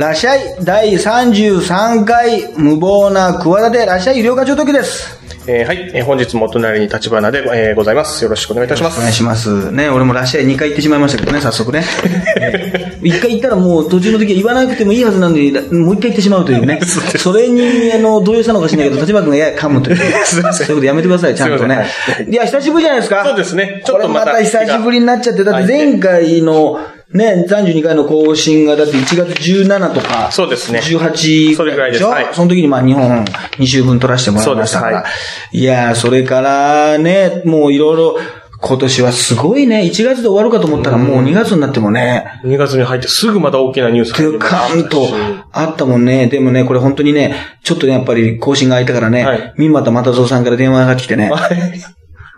[0.00, 5.20] らっしゃい第33回無謀な企てらっしゃい医療課長時です。
[5.46, 8.24] えーはい、えー本日もお隣に立花で、えーございます。
[8.24, 8.96] よろしくお願いいたします。
[8.98, 9.70] お願いします。
[9.70, 11.84] ね、俺もらっしゃい2回言ってしまいましたけどね、早速ね。
[13.02, 16.80] 1回言ったらもう途中の時は言わなくてもいいはずなんで、もう1回言ってしまうというね。
[17.18, 19.96] それに、あの、動揺したのかしらないけど、立花君がやや噛むという。
[20.24, 21.86] そういうことやめてください、ちゃんとね
[22.16, 23.22] すいや、久しぶりじゃないですか。
[23.26, 26.80] そうですねちょこれまっとまたた久しぶりになっちゃって、だって前回の、
[27.12, 30.78] ね、32回の更新が、だって1月17とか、そうですね。
[30.78, 32.00] 18それぐらいです。
[32.00, 32.28] しょはい。
[32.32, 34.80] その時にまあ日本2週分取らせてもらいました。
[34.80, 34.98] から。
[34.98, 35.56] そうです。
[35.58, 35.64] い。
[35.64, 38.16] やー、それからね、もういろいろ、
[38.62, 45.08] 今年はすごいね、1月で終わるかと思ったらもう2月になってもね、2月に入ってすぐまた大きなニュースてかーんと
[45.50, 46.26] あったもんね。
[46.28, 49.54] でもね、これ本当にね、ちょっとね、やっぱり更新が空いたからね、はい。
[49.56, 51.30] 三股又蔵さんから電話がかかってきてね、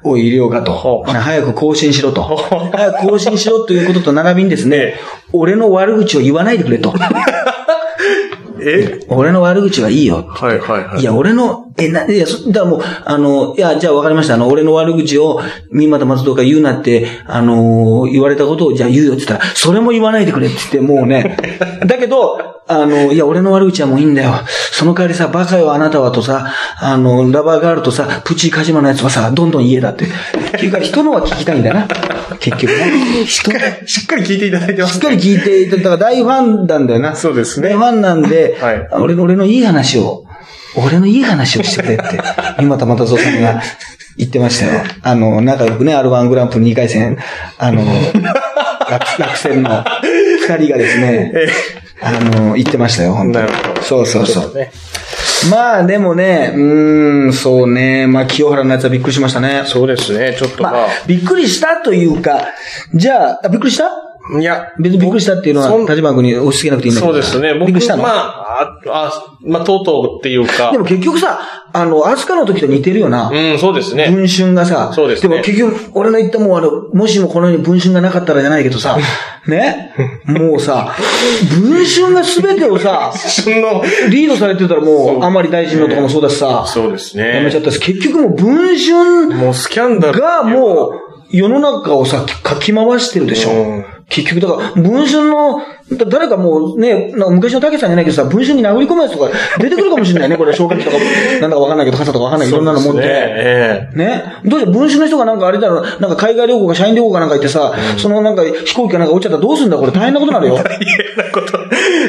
[0.04, 2.22] おい、医療かと早く更新しろと。
[2.22, 5.00] 早く更新しろということと並びにですねええ、
[5.32, 6.92] 俺の悪口を言わないでくれと。
[8.64, 9.04] え？
[9.08, 10.26] 俺の悪口はいいよ。
[10.28, 11.00] はいはいはい。
[11.00, 14.34] いや、俺の、え、な、いや、そだからもう、あの、いや、じゃあ分かりました。
[14.34, 21.36] あの、俺の悪口を、三股松戸が言うなって、あの言われたことを、じゃあ言うよって言ったら、それも言わないでくれって言って、もうね。
[21.86, 24.32] だけど、あの、いや、俺の悪口はもういいんだよ。
[24.72, 30.04] その代わりさ、バカよあなたはとさ、あの、ラバーガールとさ、プチカジマのやつはさ、どんどん言えだって。
[30.04, 30.08] っ
[30.52, 31.88] ていうか、人のは聞きたいんだよな。
[32.42, 33.24] 結局ね。
[33.24, 37.14] 人のしっかり聞いていただいてます、しっかり聞いていただいた大ファンなんだよな。
[37.14, 40.24] そうですね大ファンなんで、はい俺の、俺のいい話を、
[40.74, 42.20] 俺のいい話をしてくれって、
[42.60, 43.62] 今田又蔵さんが
[44.18, 44.82] 言ってましたよ。
[45.02, 47.16] あの、仲良くね、R1 グランプリ2回戦、
[47.58, 47.84] あの、
[48.90, 49.84] 落落選の
[50.48, 51.32] 二人がですね、
[52.00, 54.54] あの、言ってましたよ、本当になるほどそうそうそう。
[54.56, 54.72] ね。
[55.50, 59.62] まあでもね、うーん、そうね、まあ清原のやつはびっくりしましたね。
[59.66, 60.72] そうですね、ちょっとまあ。
[60.72, 62.48] まあ、びっくりしたというか、
[62.94, 63.90] じゃあ、あびっくりした？
[64.40, 67.12] いや、別にびっくりしたっていうのは、立場君に押し付けなくていいんだけど。
[67.12, 69.12] そうですね、僕びっくりしたの、まあ、あ、あ
[69.44, 71.40] まあ、とうとうっていうかで、も結局さ、
[71.74, 73.30] あの、アスカの時と似てるよな。
[73.30, 74.10] うん、そうですね。
[74.10, 78.98] 文春がさ、そうですねも結局、俺の言ったもうあの、もしもこの世に文春がなかったらじゃないけどさ、
[79.48, 79.92] ね？
[80.26, 80.94] もうさ、
[81.60, 83.12] 文春が全てをさ、
[84.10, 87.36] リードされてたらもう、甘利大臣のとかもそうだしさ、そうですね。
[87.36, 90.20] やめちゃったし、結局もう文春もうスキャンダル。
[90.20, 90.92] がもう、
[91.30, 93.50] 世の中をさ、かき回してるでしょ。
[93.50, 95.62] うん結局、だから、文春の、
[95.96, 100.36] だ誰かもうね、昔のたけしさんじゃないけどさ、文春に殴り込むやつとか出てくるかもしれないね。
[100.36, 100.96] これ、消火器とか、
[101.40, 103.00] なんだかわかんないけど、傘とかわかんないけど、いろんなの持って。
[103.00, 104.24] ねええね。
[104.44, 110.56] どうして文春の人がなんかあれだろう、なんか海外旅行か社員旅行かなんか行ってさ、そのなんか飛行機かなんか落ちちゃったらどうすんだこれ大変なことになるよ。
[110.62, 111.58] 大変なこと。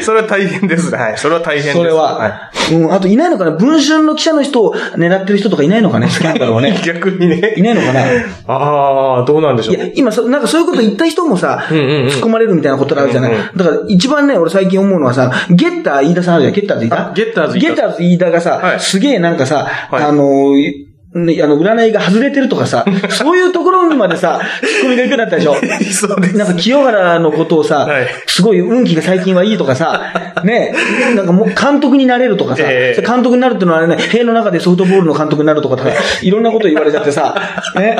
[0.01, 0.93] それは大変です。
[0.93, 1.13] はい。
[1.17, 1.77] それは大変です。
[1.77, 2.51] それは。
[2.71, 6.79] うん、あといないのかな文春の記者の人を狙ってる人とかいないのかね スキャンダルをね。
[6.83, 7.53] 逆にね。
[7.57, 8.01] いないのかな
[8.47, 9.73] ああ、どうなんでしょ。
[9.73, 13.31] いうや、今そ、なんかそういうこと言った人もさ、んうんうん突っ込まれるみたいなことあるじゃない。
[13.55, 16.53] だから一番ね、俺最近思うのはさ、ゲッター飯田さんあるじゃん。
[16.53, 25.53] ゲッターズ飯田あゲッターズ飯田ゲッターズ飯田がさ、はいすげえなんかさ、はいあのいねあの、占いが外れてるとかさ、 そういうところにまでさ、ツッコミがいくなったでしょ？
[25.93, 26.37] そうです。
[26.37, 30.01] なんか清原のことをさ、はいすごい運気が最近はいいとかさ、
[30.43, 30.73] ね、
[31.15, 35.91] なんかもう監督になれるとかさ、ええ監督になるってのはあれね、塀の中でソフトボールの監督になるとかとか、
[36.23, 37.35] いろんなこと言われちゃってさ、
[37.75, 37.95] ね、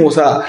[0.00, 0.44] もうさ、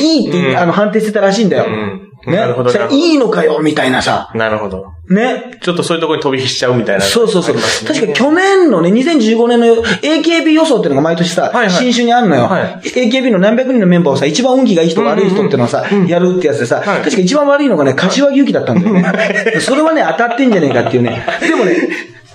[0.00, 1.66] いいって、うんあの判定してたらしいんだよ。
[1.68, 4.94] うんね、なるほどいいのかよ、みたいなさ、なるほど。
[5.08, 5.58] ね。
[5.60, 7.04] ちょっとそういうところに飛び火しちゃうみたいな。
[7.04, 7.56] そうそうそう。
[7.86, 11.70] 確か去年のね、2015年の AKB 予想っていうのが毎年さ、はいはい。
[11.70, 12.80] 新種にあるのよ、はい。
[12.82, 17.02] AKB の何百人のメンバーをさ、一番運気がいい人、悪い人っていうのをさ、やるってやつでさ、はい。
[17.02, 19.04] 確か一番悪いのがね、柏木由紀だったんだよね。
[19.60, 21.26] それはね、当たってんじゃねえかっていうね。
[21.40, 21.76] でもね、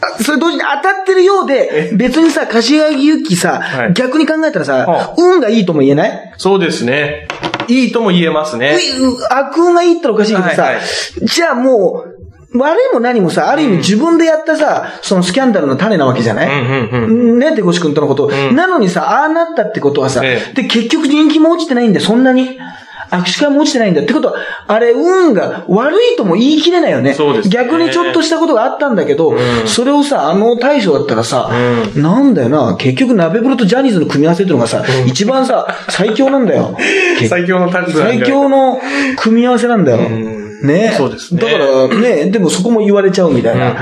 [0.01, 3.93] あそれ同時に当たってるようで、別にさ、柏木由紀さ、はい。
[3.93, 6.33] 逆に考えたらさは、運がいいとも言えない？
[6.37, 7.27] そうですね。
[7.69, 8.77] いいとも言えますね。
[8.99, 10.83] う悪運がいいっておかしいけどさ、はいはい。
[11.23, 12.19] じゃあもう、
[12.57, 18.55] 悪いも何もさ、ある意味自分でやったさ、そのスキャンダルの種なわけじゃない、うんうんね、手越君とのこと、ん。
[18.55, 20.53] なのにさ、ああなったってことはさ、ええ。
[20.53, 22.59] で、結局人気も落ちてないんだよ、そんなに。
[23.09, 24.05] 握手会も落ちてないんだよ。
[24.05, 24.35] ってことは、
[24.67, 27.13] あれ、運が悪いとも言い切れないよね。
[27.13, 29.35] そうですね逆にちょっとしたことがあったんだけど、
[29.65, 31.51] それをさ、あの大将だったらさ、
[31.95, 36.77] なんだよな、結局鍋風呂とジャニーズの組み合わせっていうのがさ、一番さ、最強なんだよ。
[37.27, 38.79] 最強のタッグなんじゃない最強の
[39.17, 40.38] 組み合わせなんだよ。
[40.63, 43.75] ねそうですねだからね、でもそこも言われちゃうみたいな。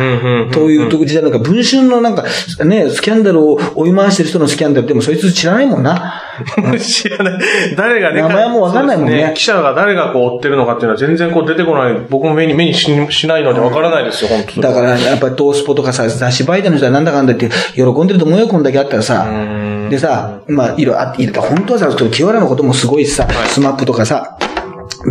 [0.51, 2.23] という時代なんか、文春のなんか、
[2.65, 6.21] ね、スキャンダルを追い回してる人のスキャンダル、でもそいつ知らないもんな。
[6.79, 7.41] 知らない。
[7.75, 11.93] 誰がね、名前もわかんないもんねそうです記者が誰がこう追ってるのかっていうのは全然こう出てこない。
[12.09, 19.27] 僕も目に、目にししないのでわからないですよ、本当だから、やっぱり東スポとかさ、雑誌媒体の人はなんだかんだって喜んでると思うよ、こんだけあったらさ。
[19.89, 24.36] でさ、まあ、いろいろあって、本当はさ、清原のこともすごいしさ、スマップとかさ、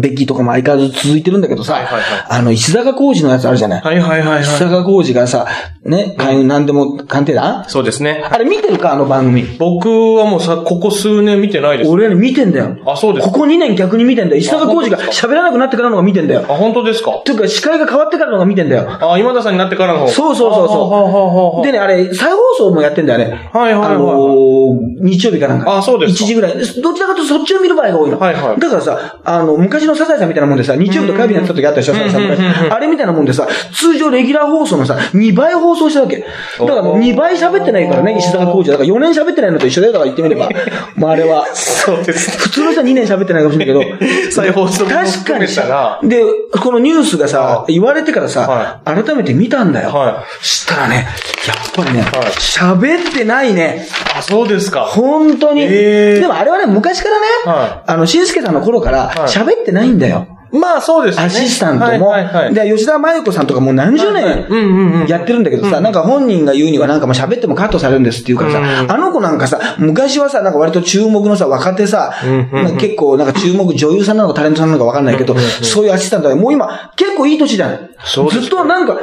[0.01, 3.83] ベッキーとかも相変わらず続いてるんだけどさ、はいはいはいあの、石坂浩二のやつあるじゃない？
[3.83, 5.47] はいはいはい石は坂浩二がさ、
[5.85, 7.71] ね、開運なんでも鑑定団い。
[7.71, 8.25] そうですね。
[8.31, 9.45] あれ見てるかあの番組？
[9.59, 11.91] 僕はもうさ、ここ数年見てないです。
[11.91, 12.77] 俺ね、見てんだよ。
[12.87, 13.33] あ、そうですか。
[13.33, 14.41] ここ2年逆に見てんだよ。
[14.41, 16.41] 石坂浩二が喋らなくなってからのが見てんだよ。
[16.49, 17.13] あ、本当ですか？
[17.25, 18.89] というか、司会が変わってからのが見てんだよ。
[18.89, 20.09] あ、今田さんになってからの方。
[20.09, 23.51] そうそうそうそうあははははでね、あれ、再放送もやってんだよね。
[23.53, 24.57] はいはいはいはいあのー
[24.99, 25.77] 日曜日かなんか。
[25.79, 26.59] あそうですか1時ぐらい。
[26.59, 28.19] でどちらかというとそっちを見る場合が多いの。
[28.19, 32.73] はいはいだからさ、あの、昔のサザエさんみたいなもんでさ、日曜日と火曜日にやってた時あったでしょ、サザエさん。
[32.73, 36.19] あれみたいなもんでさ、通常レギュラー放送のさ、2倍放送したわけ。
[36.19, 38.79] だからもう2倍喋ってないからね、石坂浩二は。
[38.79, 40.49] だから4年喋ってないのと一緒だよ、だから言ってみれば。
[40.97, 41.47] まああれは。
[41.55, 42.39] そうです。
[42.39, 44.31] 普通の人は2年喋ってないかもしれないけど。
[44.31, 45.47] 再放送も確かに
[46.09, 46.23] で、
[46.53, 49.91] このニュースがさは、言われてからさ、改めて見たんだよ。
[49.91, 51.07] はしたらね、
[51.47, 53.87] やっぱりねはい、喋ってないね。
[54.17, 54.83] あ、そうですか。
[54.83, 55.69] 本当に。
[55.69, 60.29] でもあれはね、昔からね、はあの、しんすけさんの頃からはい喋ってないんだよ。
[60.53, 61.25] まあそうですね。
[61.25, 62.09] アシスタントも。
[62.09, 62.55] はいはいはい。
[62.55, 68.93] で、吉田麻由子さんとかもう何十年うんうんうんやってるんだけどさ、なんか本人が言うにはなんかもう喋ってもカットされるんですって言うからさ、うん。
[68.93, 77.79] あの子なんかさ、昔はさ、なんか割と注目のさ、若手さ、うんうん結構なんか注目女優さんなのかタレントさんなのかわかんないけど、そういうアシスタントで、もう今結構いい年じゃない
[78.31, 78.97] ずっとなんか、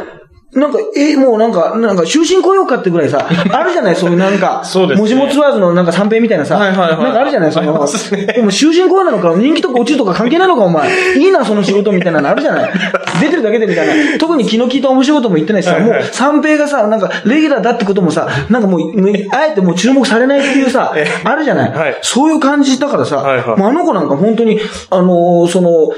[0.55, 5.01] なんか、え、もうなんか、なんか、終身雇用かってぐらいさ、あるじゃないそういうなんか、 そうですね。
[5.01, 8.25] もじもツアーズのなんか三平みたいなさ、はいはいはいなんかあるじゃないその、ね。
[8.33, 10.89] でも終身雇用なのか、人気とか落ちるとか関係ないのか、お前。
[11.17, 12.71] いいな、その仕事みたいなのあるじゃない。
[13.19, 13.93] 出てるだけでみたいな。
[14.19, 21.97] 特に気の利いた面白いことも言ってないしさ、もう三平がさ、なんか、レギュラーだってこともさ、なんかもう、ねあえてもう注目されないっていうさ え、あるじゃない、はい。
[22.01, 24.59] そういう感じだからさ、はいはいあの子なんか本当に、
[24.89, 25.89] あのーその、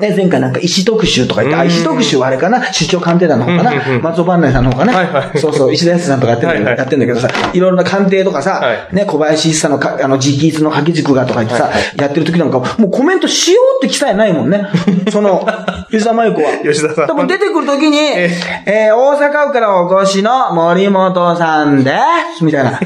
[0.00, 1.68] ね、前回なんか石特集とか言って、あ、うん。
[1.68, 2.72] 石特集はあれかな？
[2.72, 5.38] 出張鑑定団の方かな、松尾万内さんの方かな、はいはい。
[5.38, 6.78] そうそう、石田康さんとかやってるんだけど、はいはい。
[6.78, 8.94] やってんだけどさ、いろいろな鑑定とかさ、はい。
[8.94, 14.66] ね、小林一茶のか、あの、直筆の掛け軸がとか言ってさ、はいはやってる時なんか、もうコメントしようって記載ないもんね。
[15.10, 15.46] その、
[15.90, 16.50] 吉田麻由子は。
[16.62, 17.06] 吉田さん。
[17.06, 18.30] でも出てくる時に、え。
[18.66, 21.92] えー、大阪府からお越しの森本さんで
[22.36, 22.80] す、みたいな。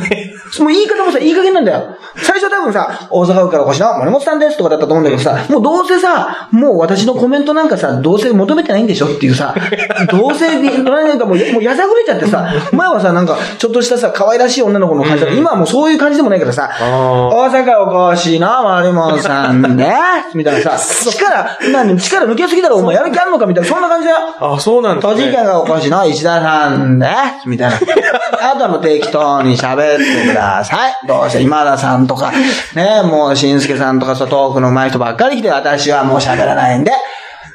[0.60, 1.96] もう言い方もさ、いい加減なんだよ。
[2.16, 9.54] 最初は多分さ、大阪府からお越しの森本さんですとかだったと思うんだけどさ、もうどうせさ、もう私のコメントなんかさ、どうせ求めてないんでしょっていうさ、
[10.10, 15.36] どうせ、なんかもう、もうやさぐれちゃってさ、前はさ、なんか、ちょっとしたさ、可愛らしい女の子の感じだった。
[15.36, 19.84] 今はもうそういう感じでもないからさ、あ大阪お越しの森本さんで
[20.30, 22.96] す、 みたいなさ、力、なんで力抜けすぎだろ、お前。
[22.96, 24.18] やる気あるのかみたいな、そんな感じだよ。
[24.40, 27.06] あ、そうなんです栃木がお越しの石田さんで
[27.42, 27.76] す、みたいな。
[28.52, 31.06] あとはもう適当に喋ってください。
[31.06, 32.32] どうせ今田さんとか、
[32.74, 36.91] ね、もう新助さんとかさ、トークの上手い人ばっかり来て、私はもう喋らないんで、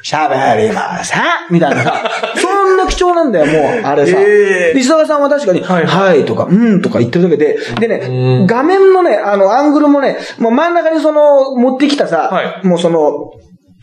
[0.02, 1.20] 喋りません。
[1.50, 1.82] みたいな。
[1.82, 4.18] さ、 そんな貴重なんだよ、もう、あれさ。
[4.18, 6.24] へーで石澤さんは確かに、はいはい。
[6.24, 12.66] とか、うんとか言ってるだけで、でね、画面のね、あの、アングルもね、もう真ん中にその、持ってきたさ、はい。
[12.66, 13.32] もうその、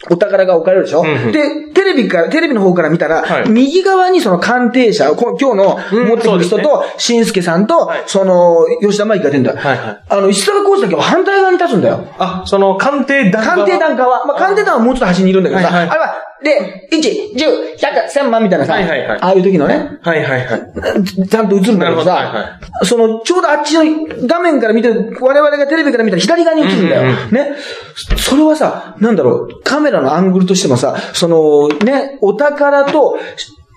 [0.09, 1.31] お宝が置かれるでしょ、んうん。
[1.31, 3.49] で、テレビから、テレビの方から見たら、はい。
[3.49, 8.03] 右側にその鑑定者、こ今日のうん持ってくる人と、しんすけさんと、はい。
[8.05, 9.57] その、吉田麻衣が出るんだよ。
[9.57, 10.03] はいはい。
[10.09, 12.05] あの、石坂浩二だけは反対側に立つんだよ。
[12.19, 14.25] あ、その、鑑定団鑑定団側。
[14.25, 15.89] まあ、鑑定団はもうちょっと端にいるんだけどさ、はいはい。
[15.89, 16.15] あれは、
[16.45, 21.27] で、1、10、100、1000万みたいなさ、はいはいはいああいう時のね、はいはいはい。
[21.27, 27.01] ちゃんと映るんだけどさ、なるほどはいその、ちょうどあっちの画面から見てる、我々がテレビから見たら左側に映るんだよ。
[27.01, 27.55] うんうんね。
[28.17, 33.17] それはさ、なんだろう、カメラのアングルとしてもさ、その、ね、お宝と、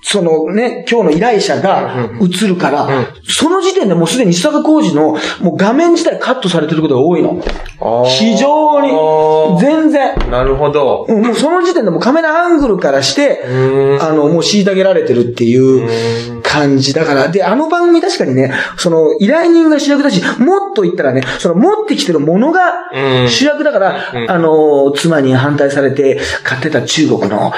[0.01, 2.89] そのね、今日の依頼者が映るから、
[3.25, 7.43] その時点でもうすでに石坂浩二のもう画面自体カットされてることが多いの。
[8.07, 10.17] 非常に、全然。
[10.31, 11.07] なるほど。
[11.09, 17.29] うんもうその時点でもうカメラアングルからして、んあの、もう虐げられてるっていう感じだから。
[17.29, 27.53] で、あの番組確かにね、その、依頼人が主役だし、もっと言ったらね、その持ってきてるものがうん主役だから、あの、妻に反対されて買ってた中国の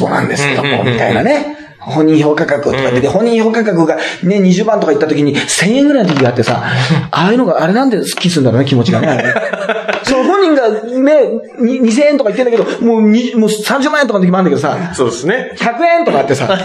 [0.00, 1.61] 壺なんですけども、みたいなね。
[1.84, 4.02] 本人評価額とかって、で、本人評価額がね、
[4.38, 6.62] 20万とか言った時に1000円ぐらいの時があってさ、
[7.10, 9.34] ああいうのが、あれなんで好きするんだろうね、気持ちがね。
[10.04, 15.54] その本人がね、に2000円とか言ってんだけど、もうにもう30万円とかの時もあるんだけどさ、そうですね。
[15.56, 16.58] 100円とかあってさ、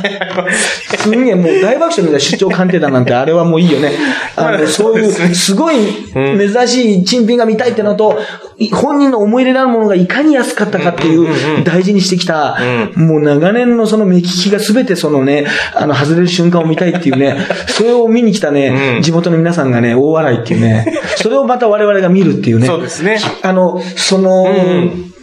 [0.98, 3.92] すんげえもう大爆笑みたいな出張鑑定団なんてあれはもういいよね。
[4.36, 8.20] あの、 そういう、すごい珍しい珍品が見たいってのと、
[8.74, 12.58] 本人の思い入れのあるものがいかに安かったかっていう、大事にしてきた、
[12.96, 17.38] もう長年のその目利きが全てそのね、あの、外れる瞬間を見たいっていうね、
[17.68, 20.86] それを見に来たね、地元の皆さんがね、大笑いっていうね、
[21.18, 22.68] それをまた我々が見るっていうね。
[22.68, 23.20] そうですね。
[23.42, 24.48] あの、その、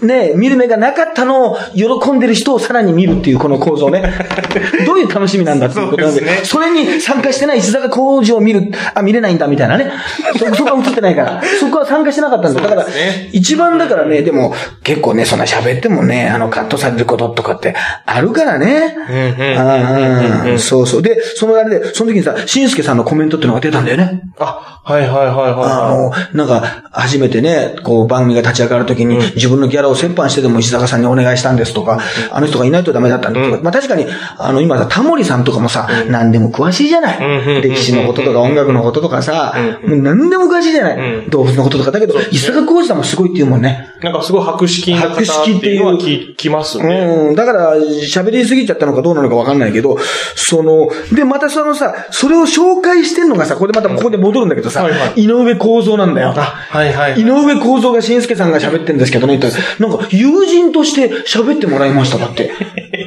[0.05, 4.03] ね、見る目がなかったのを喜んでる人をさらに見るっていうこの構造ね。
[4.87, 9.91] どういう楽しみなんだっていうことなんで、そねそれに参加してない石坂工事を見る、あ、見れないんだみたいなね。
[10.39, 11.43] そ、そこは映ってないから。
[11.61, 12.61] そこは参加してなかったんだ。
[12.61, 12.87] だから
[13.33, 17.75] 一番だからね、でも、結構ね、そんな喋ってもね、あの、カットされることとかって
[18.07, 18.97] あるからね。
[19.11, 21.03] うんうんそうそう。
[21.03, 24.23] で、そのあれで、その時にさ、しんすけさんのコメントっていうのが出たんだよね。
[24.39, 34.07] あ、はいはいはいあはの、なんか、初めてね、こう、番組が立ち上がるときに、自分のギャラを折半してでも石坂さんにお願いしたんですとか、あの人がいないとダメだったんだとか、まあ確かに、
[34.39, 37.19] あの、今さ、タモリさんとかもさ、何でも詳しいじゃない。
[37.19, 39.55] うん歴史のこととか音楽のこととかさ、
[39.87, 40.97] もう何でも詳しいじゃない。
[40.97, 41.91] うん動物のこととか。
[41.91, 43.95] だけど、石坂浩二さんもすごいって言うもんね。
[44.01, 44.05] い。
[44.05, 47.29] なんかすごい博識な方ってていううのは聞きますね。
[47.29, 47.35] うん。
[47.35, 49.99] だから、喋りすぎちゃったのかどうなのかわかんないけど、
[50.35, 54.87] その、で、またそのさ、それを紹介してんのがさ、これまたここで戻るんだけどさ、
[55.17, 56.35] 井上構造なんだよ。
[56.35, 57.21] はいはい。
[57.21, 59.39] 井上構造がしんすけさんが喋ってんですけどね、
[59.79, 62.53] なんか友人として喋ってもらいました、だって。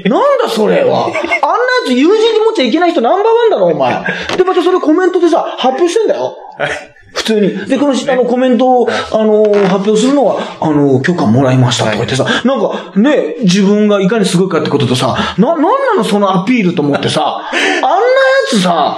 [0.05, 1.07] なんだそれは。
[1.07, 1.23] あんなや
[1.85, 4.03] つ友人に持っちゃいけない人ナンバーワンだろ、お前。
[4.37, 6.37] で、またそれコメントでさ、発表してんだよ。
[6.57, 6.71] はい。
[7.13, 7.65] 普通に。
[7.65, 18.01] で、この、あの、コメントを、あの、発表するのは、あの、許可もらいましたとか言ってさ、なんか、ね、自分がいかにすごいかってこととさ、な、なんなのそのアピールと思ってさ、あんなや
[18.49, 18.97] つさ、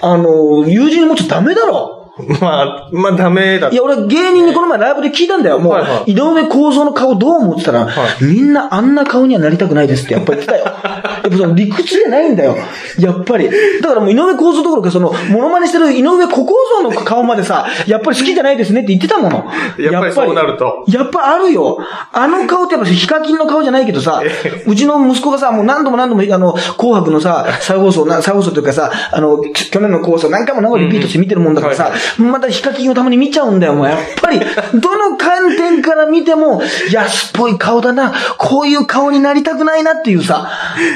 [0.00, 1.93] あの、友人に持っちゃダメだろ。
[2.40, 3.74] まあ、まあダメだい。
[3.74, 5.58] や、俺芸人にこの前ライブで聞いたんだよ。
[5.58, 7.90] もう、はいはい井上構造の顔どう思ってたら、は
[8.20, 10.64] みんなあんな顔にはなりたくないですってやっぱり言ってたよ。
[11.24, 12.56] やっぱその理屈じゃないんだよ。
[12.98, 13.50] やっぱり。
[13.80, 19.44] だからもう井上構造どころか、その、モノマネしてる井上小構造の顔までさ、やっぱり好きじゃないですねって言ってたもの。
[19.78, 20.84] やっぱりそうなると。
[20.86, 21.78] やっぱあるよ。
[22.12, 24.22] あの顔ってやっぱヒカキンの顔じゃないけどさ、
[24.66, 33.86] うちの息子がさ、もう何度も何度も、あの、紅白のさ、再放送、な再放送というかさ、あの、き去年の放送何回も何回もリピートして見てるもんだからさ、またヒカキンをたまに見ちゃうんだよ、もう。
[33.86, 40.50] やっぱり、どの観点から見ても、安っぽい顔だな、こういう顔になりたくないなっていうさ、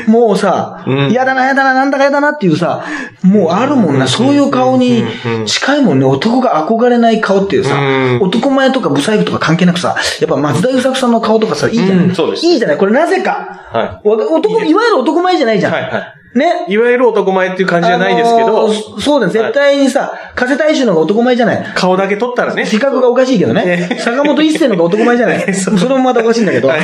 [0.06, 1.12] もうさ、うん。
[1.12, 2.84] やだな、やだな、なんだかやだなっていうさ、
[3.22, 5.04] もうあるもんな、そういう顔に
[5.46, 12.14] 近いもんね、男が憧れない顔っていうさうん、男前とかブサイクとか関係なくさ、やっぱ松田優作さんの顔とかさ、いいじゃない、うん。
[12.14, 12.76] そうですいいじゃない。
[12.76, 13.66] これなぜか。
[13.72, 15.72] はわ男、いわゆる男前じゃないじゃん。
[15.72, 16.64] はいはね。
[16.68, 16.72] い。
[16.72, 21.72] いわゆる男前っていう感じじゃないですけあどの、ーそうだよ、絶対にさ、風大衆の方が男前じゃない。
[21.74, 22.64] 顔だけ取ったらね。
[22.64, 23.98] 比較がおかしいけどね。
[24.00, 25.52] 坂本一世の方が男前じゃない。
[25.54, 26.80] それもまたおかしいんだけどはい。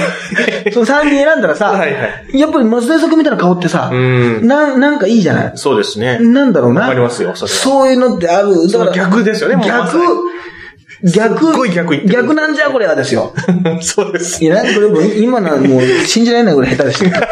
[0.72, 1.98] その3人選んだらさ、はいは
[2.32, 5.52] やっぱり松田優作みたいな顔ってさ、うんななんかいいじゃない？
[5.54, 6.18] そうですね。
[6.20, 6.82] なんだろうな。
[6.82, 8.68] わかりますよそそういうのってある。
[8.70, 13.34] だから逆ですよね逆に、逆、逆逆なんじゃこれはですよ。
[13.82, 14.42] そうです。
[14.42, 17.28] いや、なんでこれ今のはもう信じられないぐらい下手でした。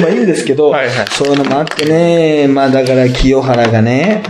[0.00, 4.22] まあいいんですけど、はいはいそういうのもあってね、まあだから清原がね、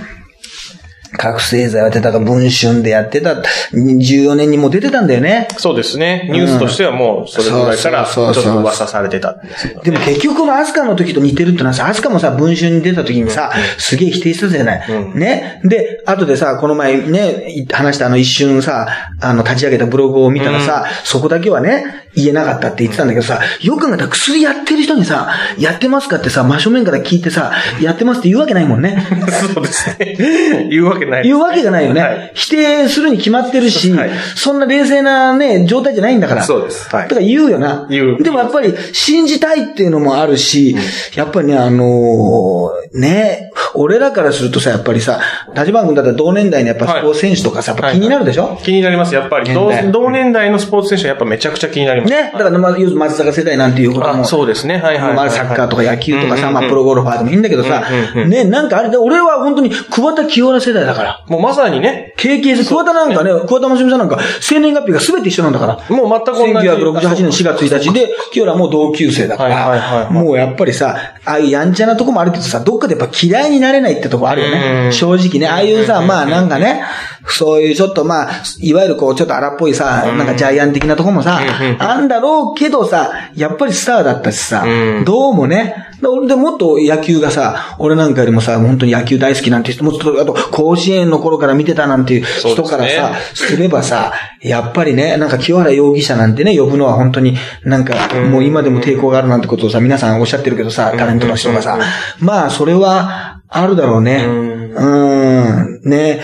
[1.17, 3.43] 覚醒剤をやってたか文春でやってた、
[3.73, 5.49] 14年にもう出てたんだよね。
[5.59, 6.29] そうですね。
[6.33, 9.83] ニュースとしてはもう、それぐらいから、ちょっと噂されてたんですけど。
[9.83, 14.91] でも結局アスカの時と似てるってのはさ、アスカもさ、文春に出た時にさ、すげえ否定してたじゃない。
[14.91, 15.61] うんね。
[15.65, 18.89] で、後でさ、この前ね、話したあの一瞬さ、
[19.21, 29.07] あの立ち上げたブログを見たらさ、そこだけはね、言えなかったって言ってたんだけどさ、よく考えたら薬やってる人にさ、やってますかってさ、真正面から聞いてさ、やってますって言うわけないもんね。
[29.55, 30.69] そうですね。
[30.71, 32.01] 言うわけないです言うわけがないよね。
[32.01, 36.43] はい否定するに決まってるし、はいそんな冷静なね、状態じゃないんだから。
[36.43, 37.87] そうですはいだから言うよな。
[37.91, 40.77] 言うでもやっぱり信じたいっていうのもあるし、
[41.15, 45.21] やっぱりね、あのーね、俺らからするとさ、やっぱりさ、
[45.55, 49.15] 立花君だったら同年代のやっぱスポーツ選手とかさ、やっぱ気になるでしょ、気になります。
[49.15, 52.13] やっぱり同年代のスポーツ選手はやっぱめちゃくちゃ気になります。
[52.13, 52.33] ね。
[52.33, 54.23] だから、まあ、要するに松坂世代なんていうことも。
[54.23, 54.79] あそうですね。
[54.79, 61.25] はいはいはいサッカーとか野球とかさ、うんうんうんまあ、プロゴルファーでもいいんだけどさうんうんう、んね、なんかあれで、俺は本当に桑田清原世代だから。
[61.29, 65.97] もうまさにね、経験して、桑田なんかね、桑田真澄さんなんか、生年月日が全て一緒なんだから。
[65.97, 66.69] もう全く同じ。
[66.69, 74.89] 1968年4月1日で、清原はもう同級生だかはいはいはいら、はいもうやっぱりさ、ああいうやんちゃなとこもあるけどさ、どっかでやっぱ嫌いになれないってとこあるようね。
[74.89, 74.93] ん。
[74.93, 76.83] 正直ね、ああいうさ、まあなんかね、
[77.29, 81.41] そういうちょっとまあ、いわゆるこう、ちょっと荒っぽいさ、なんかジャイアン的なとこもさ
[81.79, 85.93] あんだろうけどさ、やっぱりスターだったしさうん、どうもね、
[86.27, 97.95] でもっと野球がさ、俺なんかよりもさ、本当に野球大好きなんて人も、あと甲子園の頃から見てたなんていう人からさ、すればさ、やっぱりね、なんか清原容疑者なんてね、呼ぶのは本当になんか、
[98.31, 101.79] もう今でも抵抗があるなんてことをさ、皆さんおっしゃってるけどさ、タレントの人がさ、
[102.19, 104.25] まあ、それは、あるだろうね。
[104.27, 106.23] うんうん、ね。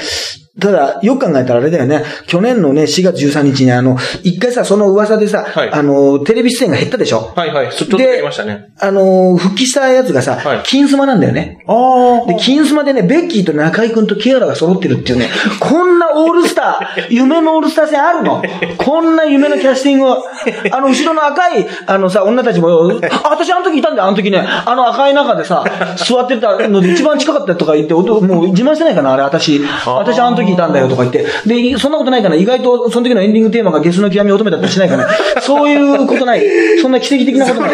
[0.60, 2.02] ただ、よく考えたらあれだよね。
[2.26, 7.72] 去年のね、4月13日にあの、一回さ、その噂でさ、はいあの、テレビ出演が減ったでしょはいはい。
[7.72, 8.70] ちょっとで言いましたね。
[8.80, 11.64] あの、復帰したやつがさ、はい金スマなんだよね。
[11.66, 15.28] あで、金スマでね、ベッキーと中井くんとキアラが揃ってるっていうね、
[15.60, 18.42] こんなオールスター、 夢のオールスター戦あるの？
[18.76, 20.24] こんな夢のキャスティングを、
[20.72, 25.64] あの、後ろの赤い、あのさ、女たちも、あ、私あの時いたんだよ、あの時ね、あの赤い中でさ、
[25.96, 29.60] 座ってたので一番近かったとか言って、おもう自慢してないかな、あれ、私。
[29.86, 31.26] 私あの時いたんだよとか言って。
[31.46, 35.08] で、そんなことないかな、意外とその時のエンディングテーマがゲスの極み乙女だったりしないかな。
[35.40, 36.42] そういうことない。
[36.80, 37.72] そんな奇跡的なことない。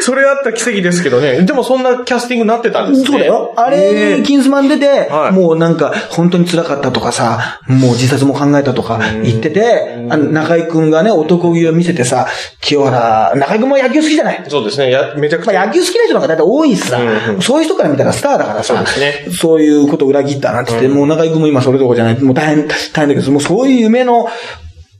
[0.00, 1.42] それあった奇跡ですけどね。
[1.42, 3.06] でもそんなキャスティングになってたんですね。
[3.06, 3.54] そうだよ。
[3.56, 12.26] あへれに、えキンスマン出て、はいもうなんか、本当に辛かったとかさ、もう自殺も考えたとか言ってて、あの中井くんがね、男気を見せてさ、
[12.60, 14.90] 清原、中井くんも野球好きじゃないそうですね。
[14.90, 15.52] や、めちゃくちゃ。
[15.52, 24.28] まあ野球好きな人なんか大体多いしさ、うんうんそういう人から見たらスターだからさ、そうねそういうことを裏切ったなんて言って、もう中井くんも今それどころじゃない、もう大変、大変だけど、もうそういう夢の、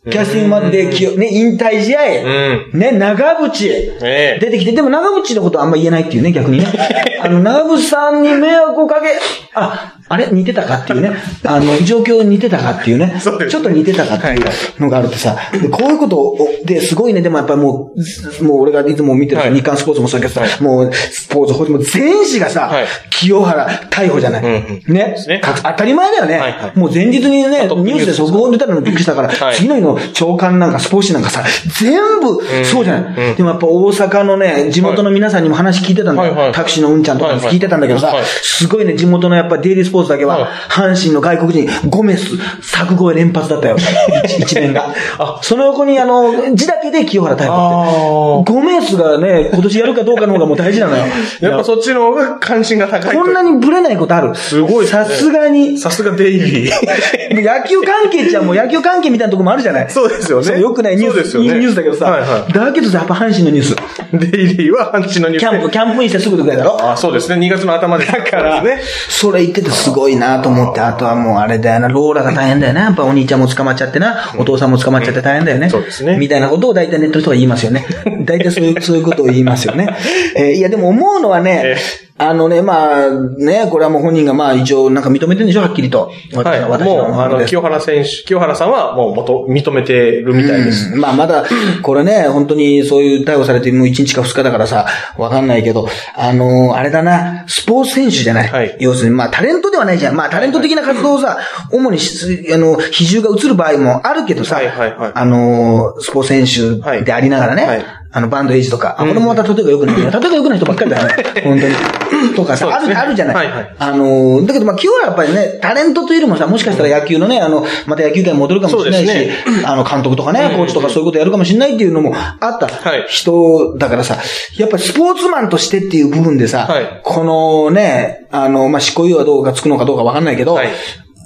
[0.08, 2.78] キャスティングまで、ね、引退試合、うん。
[2.78, 3.68] ね、長渕、
[4.02, 4.38] ええ。
[4.40, 6.66] 出てきて、でも長渕のことはあんま言えないっていうね、逆にね。
[7.22, 9.08] あの、長渕さんに迷惑をかけ、
[9.52, 10.28] あ、あれ？
[10.32, 11.12] 似てたかっていうね。
[11.44, 13.14] あの、状況似てたかっていうね。
[13.20, 13.50] そうです。
[13.50, 17.92] ちょっと似てたかっていうのがあるとさ、でこういうことを、で、すごいね、でもやっぱりも
[18.40, 19.56] う、もう俺がいつも見てるさはい。
[19.56, 20.62] 日刊スポーツもそうだけどさ、はい。
[20.62, 22.86] もう、スポーツ報知も全紙がさ、はい。
[23.10, 24.42] 清原逮捕じゃない。
[24.42, 25.40] うんうねすね。
[25.40, 26.38] か当たり前だよね。
[26.38, 26.78] はいはい。
[26.78, 29.54] もう前日にね、ニュースで速報出たのにびっくりしたから、はい。
[29.54, 31.44] 次の日の長官なんかスポーツ紙なんかさ、
[31.78, 33.30] 全部、そうじゃない。
[33.30, 36.52] うんでもやっぱ大阪のね、地元の皆さんにも話聞いてたんだよ。
[36.52, 43.76] タクシーのうんちゃんとかに聞いてたんだけどさ、すごいね、地元のやっぱデイリースポーツだけは、はい阪神の外国人、ゴメス、作越連発だったよ。
[44.24, 44.94] 一一面が。
[45.42, 48.52] その横にあの、字だけで清原逮捕あって。
[48.52, 51.04] ゴメスがね、今年やるかどうかの方がもう大事なのよ。
[51.04, 51.06] あ。
[51.44, 53.22] やっぱそっちの方が関心が高いと。
[53.22, 54.34] こんなにブレないことある。
[54.34, 55.78] すごいさすがに。
[55.78, 56.72] さすがデイリー。
[57.34, 59.79] 野球関係っちゃもう野球関係みたいなとこもあるじゃない。
[59.88, 62.10] そうですよねよくないニュース、ですよねいいニュースだけどさ。
[62.10, 63.76] はいはいだけどさ、やっぱ阪神のニュース。
[64.12, 65.40] デイリーは阪神のニュース。
[65.40, 67.46] キャンプ、キャンプインしてすぐぐらいだろあそうですね。
[67.46, 68.04] 2月の頭で。
[68.04, 68.80] だからね。
[69.08, 72.82] それ言っててすごいなと思って、あとはもうあれだよな、ローラが大変だよな。
[72.82, 75.70] やっぱお兄ちゃんも捕まっちゃってな、お父さんも捕まっちゃって大変だよね。
[75.70, 77.86] そうですねみたいなことを大体ネットの人が言いますよね。
[78.24, 79.96] 大体そういう、そういうことを言いますよね。
[80.36, 81.76] えーいやでも思うのはねえ、
[82.20, 86.12] あのね、まあ、ね、これはもう本人がまあ一応なんか認めてるんでしょ、はっきりと。
[86.34, 86.60] はい。
[86.60, 90.92] 私もう、あの、で清原選手、清原さんはもう元、認めてるみたいです。
[90.92, 91.46] うんまあまだ、
[91.80, 98.48] これね、本当にそういう逮捕されてもう1日か2日だからさ、わかんないけど、あのーあれだな、スポーツ選手じゃない。
[98.48, 100.14] はい要するに、まあタレントではないじゃん。
[100.14, 101.38] まあタレント的な活動をさ、
[101.72, 109.96] 主にし、あの、比重が移る場合もあるけどさ、はいはいはいあのースポーツ選手でありながらね、はいあの、バンドエイジとか、あ、これもまた例えば良くない。
[109.96, 111.42] 例えば良くない人ばっかりだよね。
[111.44, 111.74] 本当に。
[112.34, 113.34] とかさ、ある、あるじゃない。
[113.36, 113.74] はいはい。
[113.78, 119.30] あのーだけどまあ今日はやっぱりね、タレントというよりもさ、もしかしたら野球のね、あの、また野球界に戻るかもしれないし、そうで
[119.62, 122.66] すあの、監督とかね、コーチとかそういうことやるかもしれないっていうのもあった。
[122.66, 123.04] はい。
[123.08, 124.18] 人だからさ、
[124.56, 127.00] やっぱりスポーツマンとしてっていう部分でさ、はい。
[127.04, 130.68] このね、あの、まあ、執行猶予はどうかつくのかどうかわかんないけど、はい。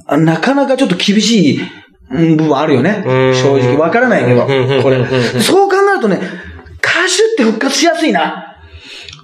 [0.06, 1.60] あなかなかちょっと厳しい
[2.12, 3.02] うん部分あるよね。
[3.06, 3.34] うん。
[3.34, 5.04] 正直わからないけど、これ。
[5.40, 6.20] そう考えるとね、
[7.08, 8.53] シュって復活しやすいな。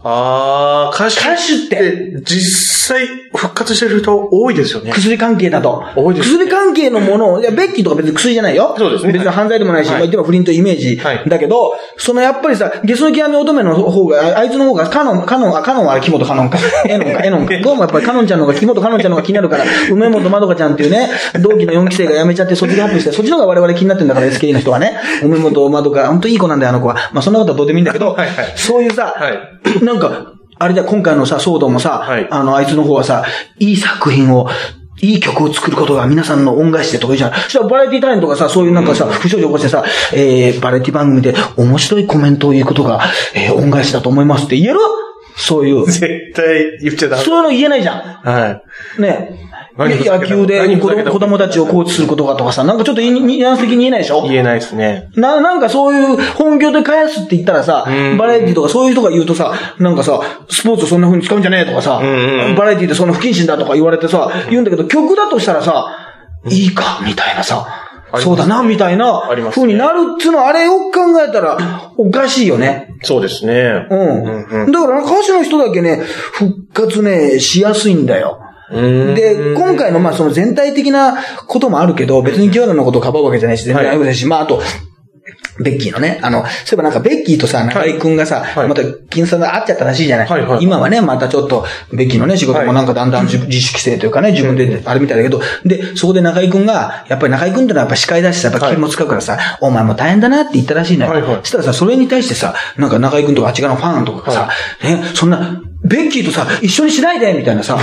[0.02, 4.92] ああ、歌手歌手って実際復活してる人多いですよね。
[4.92, 5.84] 薬関係だと。
[5.94, 8.74] 多いです薬関係のものを、いや、ベッキーとか別に薬じゃないよ。
[8.78, 10.96] そうですね別に犯罪でもないし、はいまあ言っても不倫というイメージ。
[10.96, 16.58] はいだけど、そのやっぱりさ、ゲスの極み乙女の方が、ああいつの方が、カノン、カノン、あ、カノンは木本カノンか。
[16.88, 17.58] エノンか、 エノンか。
[17.60, 21.10] どうもやっぱりカノンちゃんの方が、木本カノンちゃんの方が気になるから、梅本まどかちゃんっていうね、
[21.40, 24.96] 同期の4期生が辞めちゃって卒業発表して、そっちの方が我々気になってんだから、SK の人はね。
[25.22, 26.94] 梅本まどか、本当いい子なんだよ、あの子は。
[27.12, 29.60] まあそんなことはどうでもいいんだけど、はいはいそういうさ、はい
[29.92, 33.24] なんか、あれだ、今回のさ、騒動もさ、はいあの、あいつの方はさ、
[33.58, 34.48] いい作品を、
[35.02, 37.42] いい曲を作ることが皆さんの恩返しでとか言うじゃん。
[37.44, 43.00] そしたらバラエティタレントがさ、そういうなんかさ、不祥事を起こしてさ、えー、バラエティ番組で面白いコメントを言うことが、
[43.34, 44.80] えー、恩返しだと思いますって言える？
[45.36, 45.86] そういう。
[45.86, 47.22] 絶対言っちゃダメ。
[47.24, 48.28] そういうの言えないじゃん。
[48.28, 48.62] は
[48.98, 49.00] い。
[49.00, 49.49] ね。
[49.88, 54.22] 野球で子供子供たちをコーチすることがとかさ、なんかちょっとニニュアンス的に言えないでしょ？
[54.22, 55.08] 言えないですね。
[55.16, 62.00] な、なんかそういう本業で返すって言ったらさうん、バラエティとかそういう人が言うとさ、なんかさ、スポーツそんな風に使うんじゃねえとかさ、
[62.56, 65.96] バラエティでその不謹慎だとか言われてさ、言うんだけど曲だとしたらさ、
[66.48, 67.66] いいか、みたいなさ、
[68.16, 72.88] そうだな、みたいな風になるっていうのは、あれを考えたら、おかしいよね。
[73.02, 73.86] そうですね。
[73.88, 73.98] うん。
[73.98, 78.40] うんうんだから歌手の人だけね、復活ね、しやすいんだよ。
[78.70, 79.14] うん。
[79.14, 84.60] で、今回のまあその全体的なこともあるけど、別に清原のことをかばうわけじゃないし、全然あるし、まああと、
[85.62, 88.68] ベッキーのね、あの、そういえばなんかベッキーとさ、中井くんがさ、はい。
[88.68, 90.64] また金さんが会っちゃったらしいじゃない、はいはい。
[90.64, 101.12] 今はね、またちょっと、ベッキーのね、仕事もなんかだんだん自自主規制というかね、自分であれみたいだけど、で、そこで中井くんが、やっぱり中井くんってのはやっぱ司会だしさ、やっぱ気も使うからさ、お前も大変だなって言ったらしいのよ。
[101.12, 101.36] はいはい。
[101.42, 104.48] そしたらさ、それに対してさ、なんか中井くんとかあっち側のファンとかがさ、
[104.82, 107.78] ね、そんな、ベッキーとさ、一緒にしないでみたいなさ、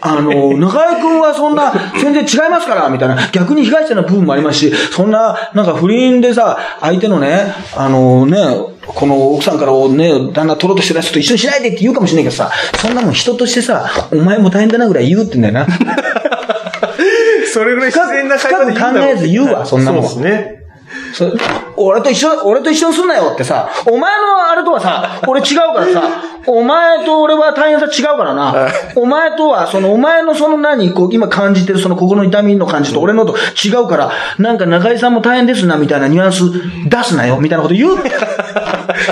[0.00, 8.38] あの、中井くんはそんな、全然違いますからみたいな、逆に被害者の部分もありますし、そんな、なんか不倫でさ、相手のね、あのね、
[8.86, 15.66] この奥さんからね、旦那取ろうとしてるやつと一緒にしないでって言うかもしれないけどさ、そんなもん人としてさ、お前も大変だなぐらい言うってんだよな。
[17.52, 20.60] それぐらい自然な会話で考えず言うわそんなもんそうですね。
[21.12, 21.30] そ
[21.76, 26.02] 俺と一緒、俺と一緒にすんなよってさ、お前のあれとはさ、俺違うからさ、
[26.46, 28.68] お前と俺は大変さ違うからな。
[28.96, 36.42] お前とは、その、お前のその何、こう、今感じてるその心の痛みの感じと俺のと違うから、なんか中井さんも大変ですな、みたいなニュアンス
[36.88, 37.96] 出すなよ、みたいなこと言う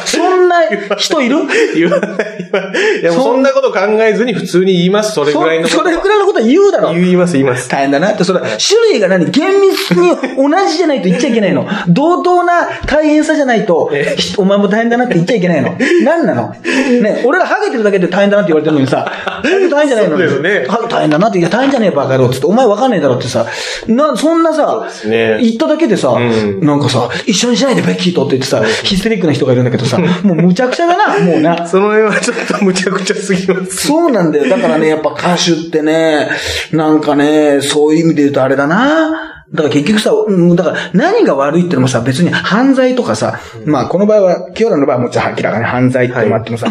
[0.05, 0.21] そん
[0.61, 1.37] な人いる？
[1.75, 3.01] 言わない、言わない。
[3.01, 5.75] いや、もうそんなこと考えずに普通に言います、それぐらいのこと。
[5.75, 6.93] そそれぐらいのこと言うだろ。
[6.95, 7.69] 言います、言います。
[7.69, 11.67] 大変だなって、それ、種類が何厳密に同じじゃないと言っちゃいけないの。
[11.89, 15.77] 同等な大変さじゃないと、ひお前も大変だなって言っちゃいけないの。
[16.05, 16.55] 何なの？
[17.03, 19.11] ね、俺がハゲてるだけで大変だなって言われてるのにさ、
[19.43, 20.29] 大変じゃないのに。
[20.29, 23.47] そうですねハゲ大変だなって、いや大変じゃねえバカ野郎っつって、お前わかんねえだろってさ、
[23.87, 31.67] な、そんなさ、すね言っただけでさ、んなんかさ、一緒にしないでベッキーとって言ってさ、ヒステリックな人がいるんだけどさ、 もうむちゃくちゃだな、もうな。
[31.67, 33.87] その辺はちょっとむちゃくちゃすぎます。
[33.87, 34.49] そうなんだよ。
[34.49, 36.31] だからね、やっぱ歌手ってね、
[36.73, 39.45] なんかね、そういう意味で言うとあれだな。
[39.53, 46.67] だから結局さ、うんだから何が悪いってのもさ、別に犯罪とかさ、まあこの場合は、清良の場合はもちろん明らかに犯罪ってのもあってもさ、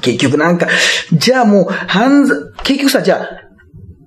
[0.00, 0.68] 結局なんか、
[1.12, 3.28] じゃあもう犯罪、結局さ、じゃあ、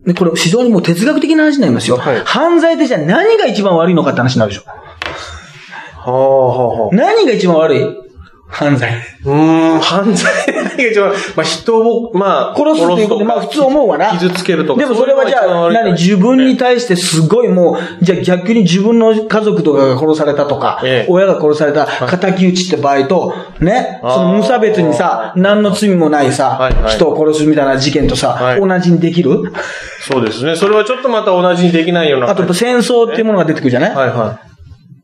[0.08, 1.98] ねこれ非常にもう哲学的な話になりますよ。
[1.98, 4.64] はい犯罪ってじゃあ何が一番悪いのかって話になるでしょ。
[4.66, 6.96] はあ、はあ、はあ。
[6.96, 8.09] 何が一番悪い？
[8.52, 8.92] 犯罪。
[9.26, 10.32] うーん、犯罪。
[11.36, 14.12] まあ人を、まあ、殺すっていうことで、まあ普通思うわな。
[14.12, 14.80] 傷つけるとか。
[14.80, 21.12] でもそれはじゃあ、何自分に対してすごいもう、じゃあ逆に自分の家族とかが殺されたとか、ええ。
[21.12, 26.94] 親が殺された仇討ちって場合と、ね、その無差別にさ、何の罪もないさ、はいはい。
[26.94, 28.60] 人を殺すみたいな事件とさ、はい。
[28.60, 29.54] 同じにできる？
[30.02, 30.56] そうですね。
[30.56, 32.30] それはちょっとまた同じにできないような。
[32.30, 34.40] あと戦争っていうものが出てくるじゃない、はいは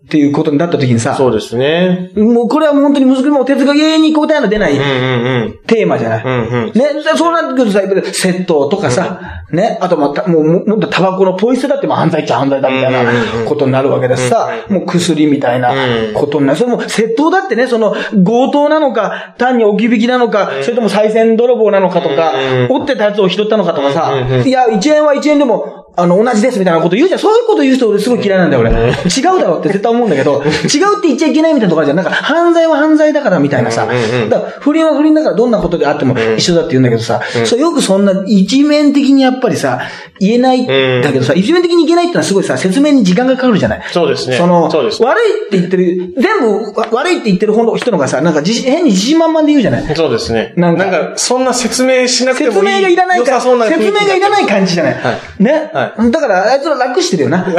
[0.06, 1.00] っていうことになった時にい。
[1.00, 2.12] さ、そうですね。
[2.16, 5.60] もうこれはもう本当に難しい、もう哲学に答えの出ないうんうんうん。
[5.66, 6.24] テーマじゃない？
[6.24, 6.72] うんうん。
[6.74, 9.20] ね、そうなってくるとさ、窃盗とかさ、
[9.52, 15.74] ね、あとまた、もう、ももっとタバコのポイ捨てだってもう犯罪っちゃ犯罪だみたいなうんうんうんことになるわけですさ、もう薬みたいな
[16.14, 16.60] ことになる。
[16.60, 27.20] それも窃盗だってね、その強盗なのか、単に置き引きなのか、それとも賽銭泥棒なのかとかうんうん、折ってたやつを拾ったのかとかさうんうんう、んいや、1円は1円でも、あの、同じですみたいなこと言うじゃん。
[27.20, 28.72] そういうこと言う人俺すごい嫌いなんだよ、俺。
[28.72, 31.98] 違うだろうって絶対思うんだけど、違うって言っちゃいけないみたいなところじゃん。
[31.98, 33.88] なんか、犯罪は犯罪だからみたいなさ。
[34.30, 39.82] だから、不倫は不倫だからどんなことであっても一緒だって言うんだけどさ、そうよくそんな一面的にやっぱりさ、
[40.20, 43.84] 言えないんだけどさ、一面的に言えないってのはすごいさ、説明に時間がかかるじゃない？
[43.92, 44.38] そうですね。
[44.38, 45.04] その、そうです。
[45.04, 49.96] 悪いって言ってる、全部わ悪いって言ってる方の人のがさ、なんか変に自信満々で言うじゃない？
[49.96, 50.54] そうですね。
[50.58, 52.56] なんんか、そんな説明しなくてもいい。
[52.56, 54.94] 説明がいらないか良さそうな説明がいらない感じじゃない？
[54.94, 57.46] はね、はだから、あいつら楽してるよな。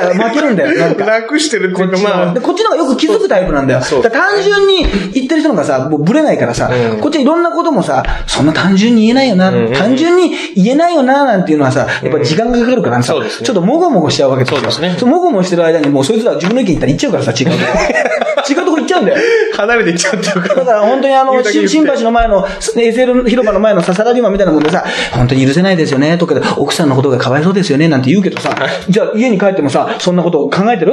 [0.00, 1.04] だから負けるんだよ、なんか。
[1.04, 3.82] 楽してるっていうか、まあで、こっちの方がよく気づくタイプなんだよ。
[3.82, 14.58] そうだ単純に言ってる人の方がさ、もうブレないからさ、うんこっちはいろんなこともさ、そんな単純に言えないよな、んうん単純に言えないよな、なんていうのはさ、やっぱ時間がかかるからさ、そうですねちょっともごもごしちゃうわけですよ。
[14.58, 17.58] そうですねそうもごもごしてる間にもうそいつら自分の意見言ったら言っちゃうからさ、違うとこ。
[18.48, 19.18] 違うとこ行っちゃうんだよ。
[19.56, 20.54] 離れていっちゃうっていうか。
[20.54, 22.48] だから本当にあの、新橋の前の、ね
[22.88, 28.56] SL 広場の前のさ、サラリーマンみたいなもんでさ、本当に許せないですよね、とかで、奥さんのことがかわいそうですよね、なんて言うけどさ、
[28.88, 30.92] じゃあ家に帰ってもさ、そんなことを考えてる？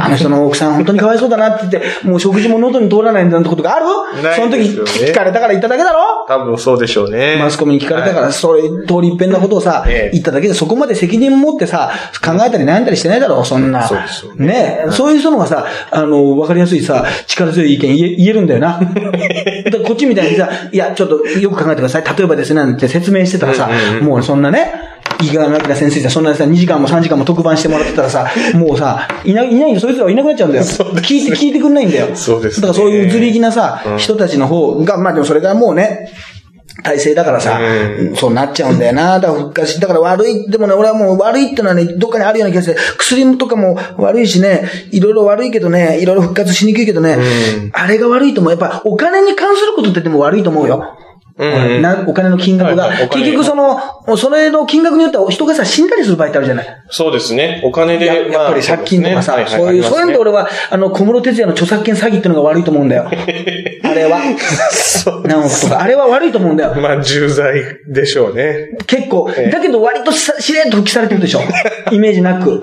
[0.00, 3.86] あの人の奥さん本当にかわいそうだなって言って、もう食事も喉に通らないんだってことがある？
[4.34, 6.24] その時聞かれたから言っただけだろ？
[6.26, 7.36] 多分そうでしょうね。
[7.38, 10.10] マスコミに聞かれたから、それ、通り一遍なことをさ、ええ。
[10.12, 11.92] 言っただけで、そこまで責任持ってさ、
[12.24, 13.86] 考えたり悩んだりしてないだろう、そんな。
[13.86, 14.86] そうですよね。
[14.90, 18.80] そういう人のがさ、あの、わかりやすいさ、力強い意見言え言えるんだよな。
[19.86, 22.04] こっちみたいにさ、いや、ちょっとよく考えてください。
[22.16, 23.68] 例えばですね、なんて説明してたらさ、
[24.00, 30.64] もうそんなね、伊賀明先生じゃそんなさ、2時間も3時間も特番してもらってたらさ、もうさ、いない、いないよ、そいつらは いなくなっちゃうんだよ。
[30.64, 32.08] 聞いて、聞いてくんないんだよ。
[32.14, 36.10] そうですねだからそういうずり気なさ、人たちの方が、まあでもそれがもうね、
[36.82, 39.20] 体制だからさ、うんそうなっちゃうんだよな。
[39.20, 48.52] だから復活し、だから悪い、でもね、俺はもう悪いってのはね、どっかにあるような気がして、薬とかも悪いしね、いろいろ悪いけどね、いろいろ復活しにくいけどね、うんあれが悪いと思う。
[48.52, 50.96] やっぱお金に関することってでも悪いと思うよ。
[51.36, 56.66] うんなお金の金額が、はいはい結局その、それの金額によっては人がさ、死んだりする場合ってあるじゃない。
[56.90, 57.60] そうですね。
[57.64, 63.10] お金で、ややっぱり借金とかさ、そういう、そういうので俺は、あの、小室哲也の著作権詐欺っていうのが悪いと思うんだよ。
[63.82, 64.20] あれは。
[65.24, 65.80] 何億とか。
[65.82, 66.74] あれは悪いと思うんだよ。
[66.74, 68.70] まあ、重罪でしょうね。
[68.86, 69.30] 結構。
[69.36, 71.40] ええだけど割とさしれっと復帰されてるでしょ。
[71.90, 72.60] イメージなく。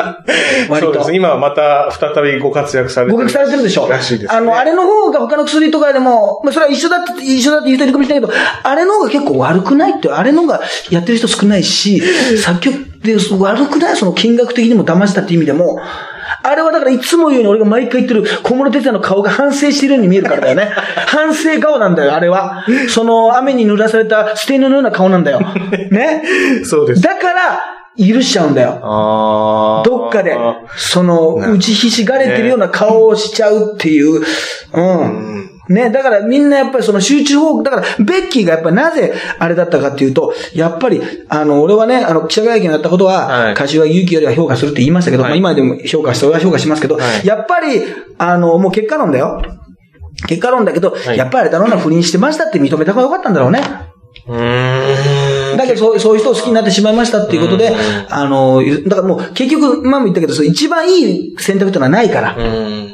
[0.69, 1.13] 割とそうです。。
[1.13, 3.87] 今はまた再びご活躍されて合格されてるでしょ。
[3.89, 4.37] らしいです、ね。
[4.37, 12.01] あの、あれの方が他の薬とかでも、まあ、それは一緒だって、一緒だって言う人いるかもしれないけど、あれの方が結構悪くないって、あれの方がやってる人少ないし、
[12.37, 15.79] 作曲で悪くないその金額的にも騙したって意味でも、
[16.43, 20.71] あれはだからいつも言うように俺が毎回言ってる小室哲也の顔が反省してるように見えるからだよね。
[21.07, 22.65] 反省顔なんだよ、あれは。
[22.89, 25.39] その雨に濡らされた捨て犬のような顔なんだよ。
[25.91, 26.23] ね？
[26.63, 27.01] そうです。
[27.01, 27.61] だから、
[27.97, 29.83] 許しちゃうんだよ。
[29.85, 30.37] どっかで、
[30.77, 34.21] その、打ちひしがれてるような顔をしちゃうっていう。
[34.73, 35.50] うん。
[35.71, 47.81] ね、だからみんなやっぱりその集中法、だから、ベッキーがやっぱりなぜあれだったかっていうと、やっぱり、あの、俺はね、あの、記者会見をやったことは、はい柏勇気よりは評価するって言いましたけど、はいまあ今でも評価して、俺は評価しますけど、はいやっぱり、
[48.17, 49.41] あの、もう結果論だよ。
[50.27, 53.61] 結果論だけど、いやっぱりあれだろうな、不倫してましたって認めた方がよかったんだろうね。
[54.27, 55.57] うーん。
[55.57, 57.73] だけどそう、そういう人を好きになってしまいましたっていうことで、
[58.09, 62.35] あの、だからもう結局、前も言ったけど、一番いい選択っていうのはないから。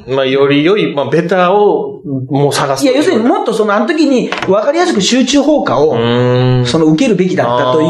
[0.08, 0.16] うん。
[0.16, 2.84] まあ、より良い、まあ、ベターを、もう探す。
[2.84, 6.66] いや、要するにもっとその、あの時に分かりやすく集中放火うを。
[6.66, 7.88] その受けるべきだったという。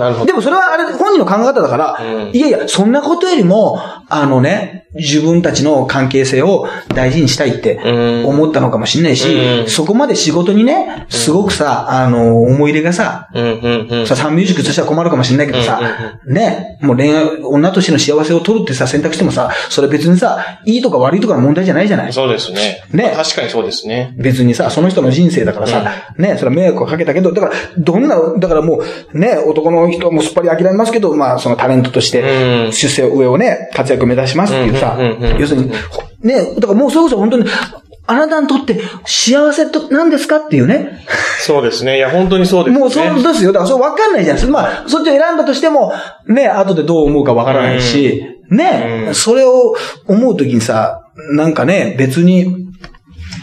[0.00, 0.26] なるほど。
[0.26, 3.78] でもそれはあれ、本人の考え方だから、うんいやいや、そんなことよりも、
[4.08, 14.06] あのね、自分たちの関係性を大事にしたいってうん思ったのかもしれないし、うんそこまで仕事にね、すごくさ、あの、思い入れがさ、うん、うん、うん。
[14.06, 15.80] さ、サンミュージックとしては困るかもしれないけどさ、
[16.26, 22.12] ね、もう恋愛、女としての幸せを取るってさ、選択してもさ、それ別にさ、いいとか悪いとかの問題じゃないじゃない？
[22.12, 22.84] そうですね。
[22.92, 24.14] ねまあ確かにそうですね。
[24.18, 25.84] 別にさ、その人の人生だからさ、
[26.18, 32.20] ね、それは迷惑をかけたけど、だから、どんな、だからもう、ね、男の人もすっぱり諦めますけど、まあ、そのタレントとして
[32.66, 35.70] う、ん出世上をね、活躍を目指しますっていうさうんうんうんうん、要するに、
[36.22, 37.44] ね、だからもうそれこそ本当に、
[38.06, 41.04] あなたにとって幸せと何ですかっていうね。
[41.40, 41.96] そうですね。
[41.96, 42.78] いや、本当にそうですね。
[42.78, 43.52] もうそうですよ。
[43.52, 44.52] だからそれ分かんないじゃないですか。
[44.52, 45.92] まあ、そっちを選んだとしても、
[46.26, 49.74] ね、後でどう思うか分からないし、ね、うんそれを
[50.06, 52.68] 思うときにさ、なんかね、別に、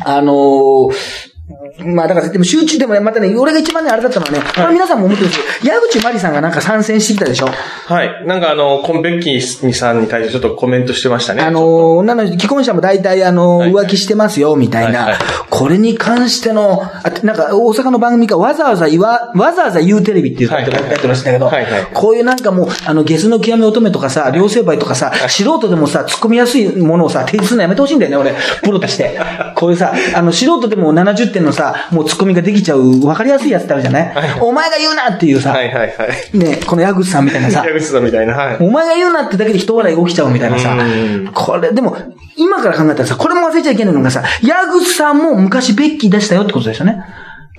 [0.05, 1.30] あのー
[1.85, 7.47] まあだから、でも集中、でもねまたね、俺が一番ね、あれだったのはね、これ皆さんも思ってるんですけど、矢口まりさんがなんか参戦してきたでしょ？
[7.47, 8.25] はい。
[8.25, 11.41] なんかあの、コンベッキーさんに対してちょっとコメントしてましたね。
[11.41, 11.63] あのー、
[11.97, 15.21] 女の既婚者も大体あのー、はい浮気してますよ、みたいなはいはい。
[15.49, 28.33] これに関しての、あなんか大阪の番組かわざわざ言わ、わざわざ言うテレビっていうタイトルはいはいタイトルらしいんだけどはいはい、こういうなんかもう、あの、ゲスの極み乙女とかさ、両成敗とかさ、素人でもさ、突っ込みやすいものをさ、提示するのやめてほしいんだよね、俺。
[28.63, 29.19] プロとして。
[29.55, 34.39] こういうさ、あの、素人でも70点のさ、もう突っ込みができちゃう、わかりやすいやつってあるじゃない？
[34.41, 36.38] お前が言うなっていうさ、はいはいはい。
[36.38, 38.57] ね、この矢口さんみたいなさ、矢口さんみたいな、はい。
[38.60, 41.31] お前が言うなってだけで人笑いが起きちゃうみたいなさうん。
[41.34, 41.97] これ、でも、
[42.36, 47.03] 今から考えたらさ、これも忘れちゃいけないのがさ、矢口さんも昔ベッキー出したよってことですよね。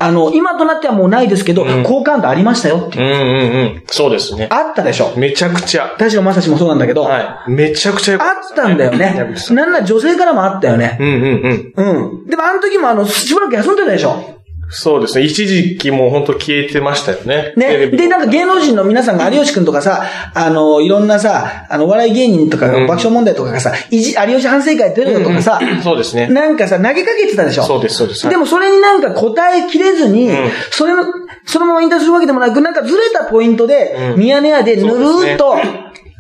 [0.05, 3.05] あの、今となってはもうないですけど、好感度ありましたよっていう。
[3.05, 3.83] うんうんうん。
[3.87, 4.49] そうですね。
[4.51, 5.13] あったでしょ。
[5.17, 5.95] めちゃくちゃ。
[5.99, 7.51] 田代正史もそうなんだけど、あはい。
[7.51, 9.15] めちゃくちゃ良かったんだよね
[9.51, 10.97] なんなら女性からもあったよね。
[11.01, 12.13] うんうんうん。
[12.17, 12.27] うん。
[12.27, 14.42] でもあの時もあの、しばらく休んでたでしょ。
[14.75, 15.25] そうですね。
[15.25, 17.53] 一時期もう本当消えてましたよね。
[17.59, 17.87] テね。
[17.89, 20.05] で、なんか芸能人の皆さんが有吉くんとかさ、
[20.35, 26.27] あの、いろんなさ、あの、お笑い芸人とか爆笑問題とかがさ、いじ、有吉反省会出るのとかさ、そうですね。
[26.29, 27.65] なんかさ、投げかけてたでしょ？
[27.65, 28.27] そうですそうです。
[28.27, 28.35] はい。
[28.35, 30.37] でもそれになんか答えきれずに、ん。
[30.71, 31.05] それの、
[31.45, 34.21] そのまま引退するわけでもなく、なんかずれたポイントで、うん。
[34.21, 35.57] ミヤネ屋でぬるーっと、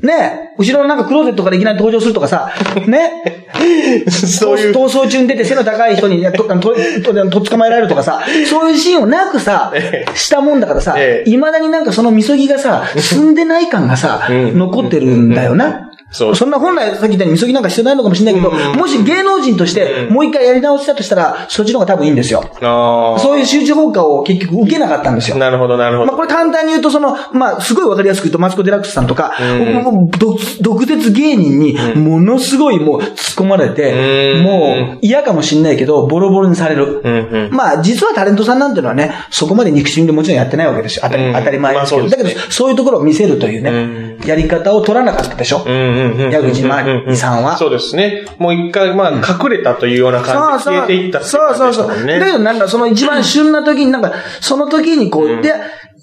[0.02, 2.50] ね、後ろのなんかクローゼットからいきなり登場するとかさ、
[2.86, 3.22] ね、
[4.10, 4.74] そういう。
[4.74, 6.74] 逃走中に出て背の高い人にね、と、 と、と、
[7.14, 11.30] と、と捕まえられるとかさ、そういうシーンをなくさえ、したもんだからさ、ええ。
[11.30, 13.32] 未だになんかそのみそぎがさ、進ん。
[13.34, 14.58] でない感がさ、うん。
[14.58, 15.91] 残ってるんだよな。
[16.12, 22.42] そうそんな本来さっき言ったようにみそぎなんか必要ないのかもしれないけど、うんもし芸能人としてもう一回やり直したとしたら、そっちの方が多分いいんですよ。
[22.61, 25.35] あそういう集中放火を結局受けなかったんですあ。
[25.35, 25.38] よ。
[25.40, 26.16] なるほど、なるほまあ、ど。
[26.16, 37.01] これ簡単に言うと、その、まあ、すごいわかりやすく言うと、マツコ・デラックスさんとか、うん毒毒舌芸人に、ものすごいもう突っ込まれて、うんもう嫌かもしんないけど、ボロボロにされる。
[37.03, 37.51] うんうん。
[37.53, 41.03] まあ、実はタレントさんなんていうのはね、そこまで肉親でもちろんやってないわけですよ。
[41.05, 41.16] 当た
[41.51, 42.03] り,、前ですけど。
[42.03, 45.64] まあねだけど、そういうところを見せるというね、やり方を取らなかったでしょ。
[45.66, 46.01] うん。
[46.30, 48.24] 矢口まりさんはそうですね。
[48.38, 52.06] もう一回、まあ、隠れたというような感じで消えていったっていそうそうそう。
[52.06, 55.52] だけどなんかその一番旬な時になんか、その時にこう、で、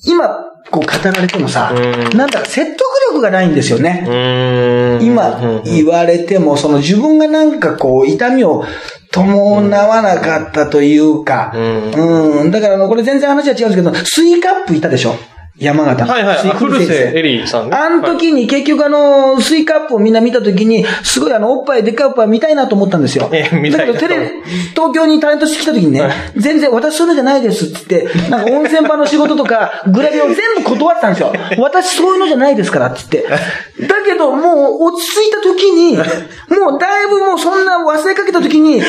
[0.06, 1.72] 今、こう語られてもさ、
[2.16, 2.82] なんだか説得
[3.12, 5.00] 力がないんですよね。
[5.02, 8.64] 今言われても、その自分がなんかこう、痛みを
[9.12, 12.52] 伴わなかったというか、うんうん。
[12.52, 15.16] だからあの、これ全然話は違うんですけど、スイカップいたでしょ
[15.60, 16.12] 山形の。
[16.12, 16.38] はいはい。
[16.58, 17.76] 古瀬エリーさんね。
[17.76, 23.30] あの時に結局あの、スイカップをみんな見た時に、すごいあの、おっぱい、でっかいおっぱい見たいなと思ったんですよ。
[23.34, 24.26] ええ見たいだけどテレビ、
[24.72, 31.34] 東京にタレントしてきた時にね、全然私そういうのじゃないですって言って、なんか温泉場の仕事とか、グラビアを全部断ってたんですよ。
[31.60, 33.88] 私そういうのじゃないですからって言って。
[33.88, 38.82] だけどもう落ち着いた時に、もうだいぶもうそんな忘れかけた時に、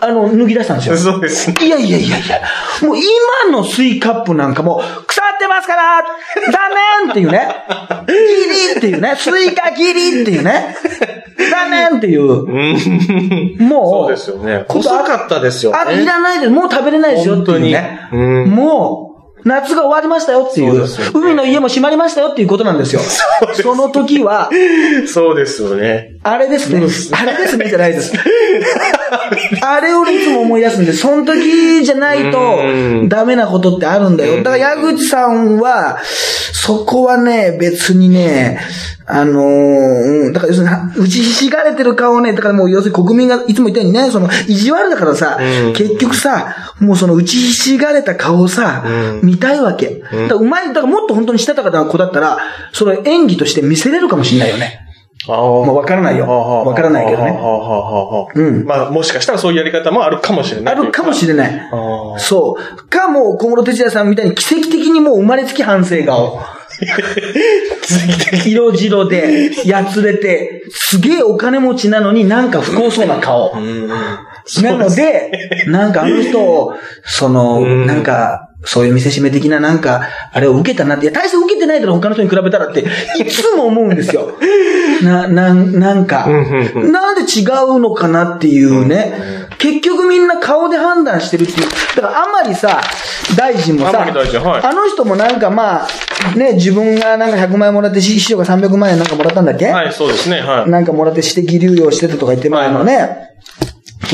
[0.00, 0.96] あの、脱ぎ出したんですよ。
[0.96, 1.56] そうですね。
[1.66, 2.40] いやいやいやいや、
[2.82, 6.04] もう今のスイカップなんかもう、腐ってますから
[6.52, 7.48] 残念っていうね。
[8.06, 9.14] ギリっていうね。
[9.16, 10.76] スイカギリっていうね。
[11.50, 12.22] 残念っていう。
[12.22, 13.66] うん。
[13.66, 14.64] もう、そうですよね。
[14.68, 15.78] 細かったですよね。
[15.78, 16.50] あ、いらないです。
[16.50, 18.08] もう食べれないですよっていうね。
[18.12, 23.02] うんもう、夏が終わりましたよっていうね海の家も閉まりましたよっていうことなんですよ。
[23.62, 24.50] その時は、
[25.06, 26.18] そうですよね。
[26.22, 26.78] あれですね。
[27.12, 28.14] あれですねじゃないです。
[29.62, 34.38] あれをいつも思い出すんで、その時じゃないとうんダメなことってあるんだよ。
[34.38, 38.58] だから矢口さんは、そこはね、別にね、
[39.06, 50.00] あのーうん、だから要するに、打ちひしがれてる顔をね、だからもう要するに国民がいつも言ったようにね、その、意地悪だからさ、うん結局さ、もうその打ちひしがれた顔をさ、うん見たいわけ。
[50.00, 52.38] だからうまい、だからもっと本当にしたたかな子だったら、
[52.72, 54.83] それ演技として見せれるかもしれないよね。
[55.28, 55.36] ああ。
[55.36, 56.26] まあわからないよ。
[56.26, 57.32] わからないけどね。
[58.64, 60.74] まあ、もしかしたらそういうやり方もあるかもしれない。
[60.74, 61.70] あるかもしれない。
[62.18, 62.88] そう。
[62.88, 66.40] か、もう小室哲哉さんみたいに奇跡的にもう生まれつき反省顔。
[68.44, 73.52] 色白で、やつれて、すげえお金持ちなのになんか不幸そうな顔。
[73.54, 73.88] うん。
[73.88, 75.30] なので、
[75.68, 82.80] なんかあの人を、その、うんなんか、そういう見せしめ的ななんか、あれを受けたなって、いや、大して受けてないだろ、他の人に比べたらって、
[83.18, 84.32] いつも思うんですよ。
[85.02, 89.44] な、なん、なんか、なんで違うのかなっていうね。
[89.58, 91.68] 結局みんな顔で判断してるっていう。
[91.96, 92.80] だから、あまりさ、
[93.36, 99.66] 大臣もさ、はいあの人もなんかまあ、ね、自分がなんか100万円もらって、師匠が300万円なんかもらったんだっけ？
[99.66, 100.40] はい、そうですね。
[100.40, 100.70] はい。
[100.70, 103.30] なんかもらって私的流用してたとか言って、まあ、あのね、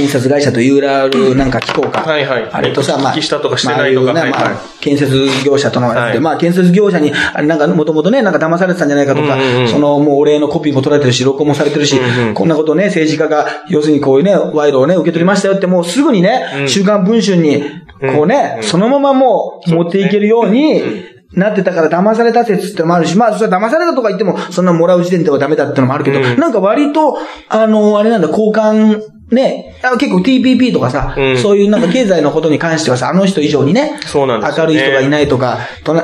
[0.00, 2.00] 建設会社と URL なんか機構か。
[2.00, 2.48] はいはい。
[2.50, 3.20] あれとさ、まあ。
[3.20, 4.12] したとかしてないとか。
[4.12, 6.20] まあまあ建設業者とのやつで、はい。
[6.20, 7.12] まあ建設業者に、
[7.46, 9.36] なんかもともとね、なんか騙されてたんじゃないかとか、
[9.68, 12.00] そのもうお礼のコピーも取られてるし、録音もされてるし、
[12.34, 16.68] こんなことをね、政治家が、要するにこういうね、賄賂をね、受け取りましたよって、もうすぐにね、うん。
[16.68, 17.62] 週刊文春に、
[18.14, 18.62] こうね、うん。
[18.62, 20.82] そのままもう持っていけるように、
[21.32, 26.38] なってたから騙された説ってのもあるし、まあ、それは騙されたとか言っても、そんなもらう時点ではダメだってのもあるけど、うん。
[26.38, 29.00] なんか割と、あの、あれなんだ、交換、
[29.30, 35.58] ね、あ結構 TPP とかさ、うんそういうなんか経済のことに関してはさ、あの人以上にね、そうなんですよね明るい人がいないとか、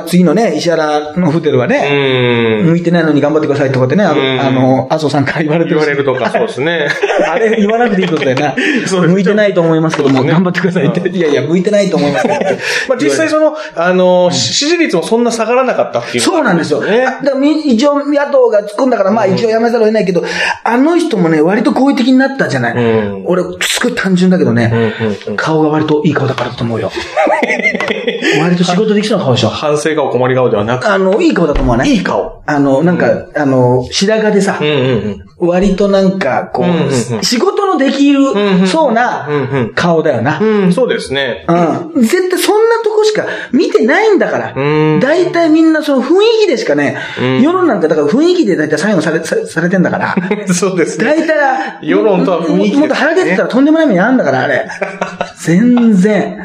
[0.07, 2.65] 次のね、石原のホテルはうね、ん。
[2.65, 4.13] 向いてないのに頑張ってくださいとかってね、あ
[4.51, 6.87] の麻生さんから言われてるし言われるとか、そうですね。
[7.27, 8.55] あれ言わなくていいことだよな。
[8.87, 11.09] そう向いてないと思いますけども、ね頑張ってくださいって。
[11.09, 12.39] いやいや、向いてないと思いますけど。
[12.89, 16.23] まあ実際その、あの、支持率もそんな下がらなかったっていう。
[16.23, 16.81] そうなんですよ。
[16.81, 16.99] ね。
[16.99, 20.23] だからみ一応野党が突っ込んだから、まあ一応やめざるを得ないけど、
[20.63, 22.75] あの人もね、割と好意的になったじゃない。
[23.17, 26.91] うん俺、すごい単純だけどね、うんうんうん顔が割といい顔だからだと思うよ。
[28.41, 29.49] 割と仕事できそうな顔でしょ。
[29.49, 30.87] 反省顔、困り顔ではなく。
[30.91, 31.89] あの、いい顔だと思わない？
[31.91, 32.41] いい顔。
[32.45, 35.47] あの、なんか、あの、白髪でさ、うんうんうん。
[35.49, 36.91] 割となんか、こう、うんうんうん
[37.23, 39.27] 仕事のできるそうな
[39.75, 40.39] 顔だよな。
[40.39, 41.45] うん、そうですね。
[41.47, 42.01] うん。
[42.01, 44.53] 絶対そんなとこしか見てないんだから。
[44.55, 50.15] うん大体みんなその雰囲気でしかね、うん世論なんかだから雰囲気で大体サインをされさされてんだから。
[50.53, 51.05] そうですね。
[51.05, 54.67] 大体、世論とは雰囲気もっと腹減ってたらとんでもない目にあるんだから、あれ。
[55.39, 56.43] 全然。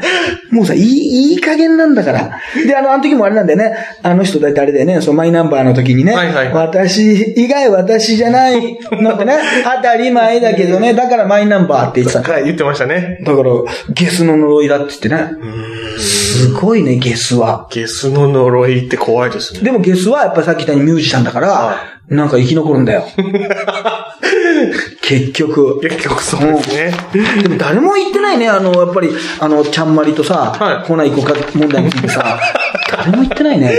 [0.51, 2.39] もうさ、いい、いい加減なんだから。
[2.65, 3.75] で、あの、あの時もあれなんだよね。
[4.03, 6.13] あの人大体あれだよね、そのマイナンバーの時にね。
[6.13, 9.37] はいはい私以外私じゃないのってね、
[9.77, 12.21] 当たり前だけどね、だからマイナンバーって言ってた。
[12.31, 13.19] はい、言ってましたね。
[13.23, 13.49] だから、
[13.89, 15.31] ゲスの呪いだって言ってね。
[15.97, 17.67] すごいね、ゲスは。
[17.71, 19.61] ゲスの呪いって怖いですね。
[19.61, 23.05] でもゲスはやっぱさっき言ったようにミュージシャンだからは、なんか生き残るんだよ。
[25.01, 25.79] 結局。
[25.81, 26.93] 結局そうですね。
[27.43, 32.39] でも誰も言ってないね、あの、やっぱり、あの、ちゃんまりとさ、はい来ない子か問題についてさ、
[32.89, 33.73] 誰も言ってないね。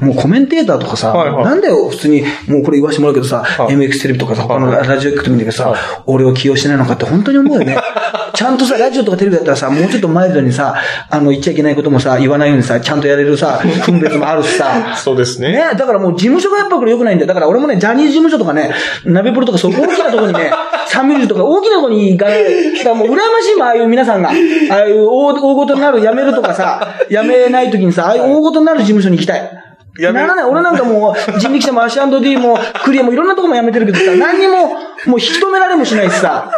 [0.00, 7.76] もうコメンテーターとかさ、はいはいなんだよ、普通に、もうこれ言わしてもらうけどさ、はい MX テレビとかさ、他のはいラジオ局見てけどさ、はい俺を起用してないのかって本当に思うよね。
[8.34, 10.74] ちゃんとさ、ラジオとかテレビだったらさ、もうちょっとマイルドにさ、
[11.10, 15.52] あの、言っちゃいけないこともさ、言わないようにさ、ちゃんとやれるさ、 分別もあるしさ、そうですね。
[15.52, 17.28] ねだからもう事務所がやっぱこれ良くないんだよ。
[17.28, 18.72] だから俺もね、ジャニーズ事務所とかね、
[19.04, 20.50] ナベプロとかそう大きなところにね、
[20.90, 22.74] サンミュージとか大きなところに行かない。
[22.74, 24.30] だからもう羨ましいもん、ああいう皆さんが。
[24.30, 29.50] ああいう大大ごとになる、辞めるとかさ、辞めない時にさ、ああいう大ごとになる事務所に行きたい。
[29.96, 30.44] 辞めならない。
[30.46, 34.68] 俺なんかもう、人力車も H&D も、クリアもいろんなとこも辞めてるけどさ、 何にも、
[35.06, 36.50] もう引き止められもしないしさ。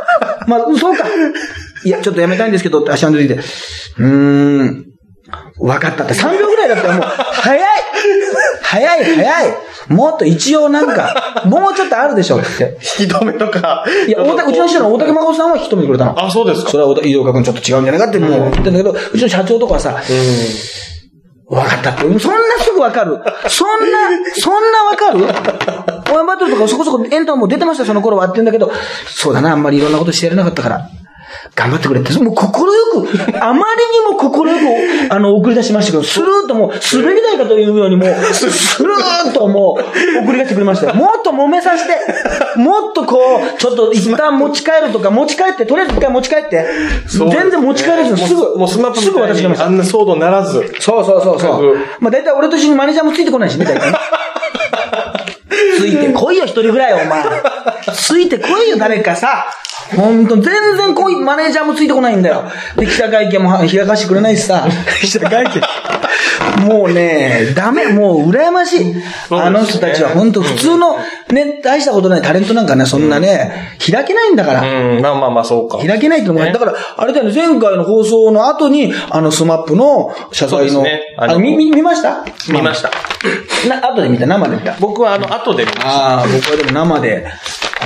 [0.47, 1.05] まあ、そうか。
[1.85, 4.92] いや、ちょっとやめたいんですけどって足のついて、うーん、
[5.59, 7.63] わかったって3秒ぐらいだったらもう、早い
[8.63, 9.55] 早い早い
[9.89, 12.79] もっと一応なんか、もうちょっとあるでしょって。
[13.01, 13.85] 引き止めとか。
[14.07, 16.25] いや、大竹、うちの師匠の大竹誠さんは引き止めてくれたの。
[16.25, 16.71] あ、そうですか。
[16.71, 19.97] それは大竹、井岡君ちょっと違うんじゃないかってもう言ってんだけど、うちの社長とかはさ、
[21.51, 22.01] わかったって。
[22.03, 22.19] そんな
[22.61, 23.19] すぐわかる。
[23.49, 23.99] そんな、
[24.41, 25.25] そんなわかる？
[26.15, 28.71] 応援バトルとかそこそこエンタも出てましたその頃はって言うんだけど、
[29.07, 30.89] そうだな、あんまりいろんなことしてやれなかったから。
[31.55, 40.95] 頑張ってくれって、もう心よく、あまりにも心よく、あの、送り出しましたけど、スルーッともう、滑り台かというようにもう、スルーッともう、送り出してくれましたよ。
[40.95, 46.67] もっと揉めさせて、もっとこう、ちょっと一旦持ち帰るとか、持ち帰って、とりあえず一回持ち帰って、
[47.07, 49.69] 全然持ち帰らずにすぐ、もうスマップすぐ私がましたあ。
[49.69, 50.73] んな騒動ならず。
[50.81, 51.81] そうそうそうそううん。
[52.01, 53.99] まあ大体俺と一緒にマネージャーもついてこないしね、大体ね。
[55.79, 57.25] ついてこいよ、一人ぐらい、お前。
[57.95, 59.47] ついてこいよ、誰かさ。
[59.97, 62.45] ほんと、全然こい、マネージャーもついてこないんだよ。
[62.77, 64.67] で、記者会見も開かしてくれないしさ。
[65.01, 65.61] 記者会見？
[66.67, 68.95] もうね、ダメ、もう羨ましい。
[68.95, 70.97] ねあの人たちは本当普通の
[71.31, 74.63] ね、大したことないタレントなんかね、そんなね、開けないんだから。
[74.63, 75.79] うん、まあまあまあ、そうか。
[75.79, 82.25] 開けないってのも、ねだから、あれだよね、前回の放送の後に、あの、スマップの謝罪の、ねあの見、見ました？
[82.51, 82.91] 見ました。
[83.69, 84.77] な、後で見た、生で見た。
[84.81, 87.27] 僕はあの、後で見ましたああ、僕はでも生で、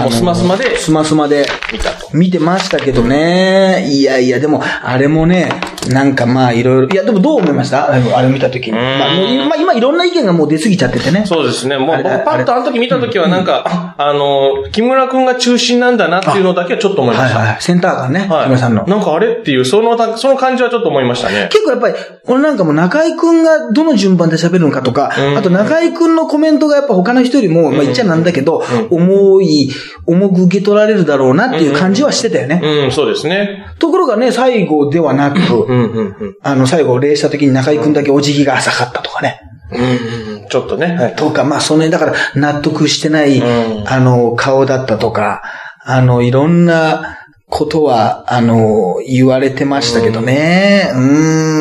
[0.00, 2.08] もうスマスマでスマスマで、見たと。
[2.12, 3.86] 見てましたけどね。
[3.88, 5.48] いやいや、でも、あれもね、
[5.88, 7.90] なんかまあ、いろいろ、いや、でもどう思いました？
[7.90, 8.72] あれあれ見たときに。
[8.72, 11.24] んまあ、もう今、今いろんな意見がもう出過ぎちゃっててね。
[11.24, 11.78] そうですね。
[11.78, 17.38] もうあれ僕パッとあの時見た時はなんか、ああの、木村くんが中心なんだなっていうのだけはちょっと思いました。
[17.38, 17.62] はいはい。
[17.62, 18.46] センター感ね、木はい。
[18.48, 18.84] 村さんの。
[18.86, 21.48] なんかあれっていう、その、その感じはちょっと思いましたね。
[21.50, 21.94] 結構やっぱり、
[22.28, 29.70] 俺なんかも中井くんがどの順番で喋るのかとか、うんあと中井くんのコメントがやっぱ他の人よりも、まあ言っちゃなんだけど、重い、
[30.06, 32.60] 重く受け取られるだろうなっていう感じはしてたよね。
[32.62, 33.66] うん、そうですね。
[33.78, 36.36] ところがね、最後ではなく、うん、うん、うん。
[36.42, 39.40] あの、最後礼した時に中井くんだけお辞儀が浅かったとかね。
[39.72, 40.94] うんうん、ちょっとね。
[40.94, 41.16] はい。
[41.16, 45.42] とか、まあ、その辺だから納得してない、うんあの、顔だったとか、
[45.84, 47.25] あの、いろんな
[47.56, 50.90] ことは、あの、言われてましたけどね。
[50.92, 51.00] うー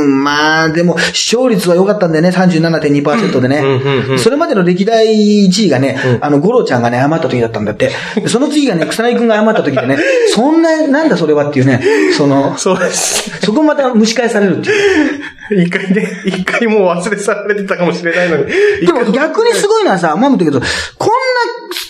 [0.04, 3.60] ん、まあ、でも、視聴率は良かったんだよね、37.2%でね。
[3.60, 5.06] うんうんうんそれまでの歴代
[5.46, 7.92] 1位がね、あの、五郎ちゃんがね、謝った時だったんだって。
[8.16, 9.98] でその次がね、草薙くんが謝った時でね、
[10.34, 11.82] そんな、なんだそれはっていうね、
[12.18, 13.46] その、そうです。
[13.46, 15.64] そこまた蒸し返されるっていう。
[15.64, 18.46] 一回ね、一回もう忘れ去られてたかもしれないのに。
[18.86, 21.14] でも逆にすごいのはさ、前も言ったけど、こんな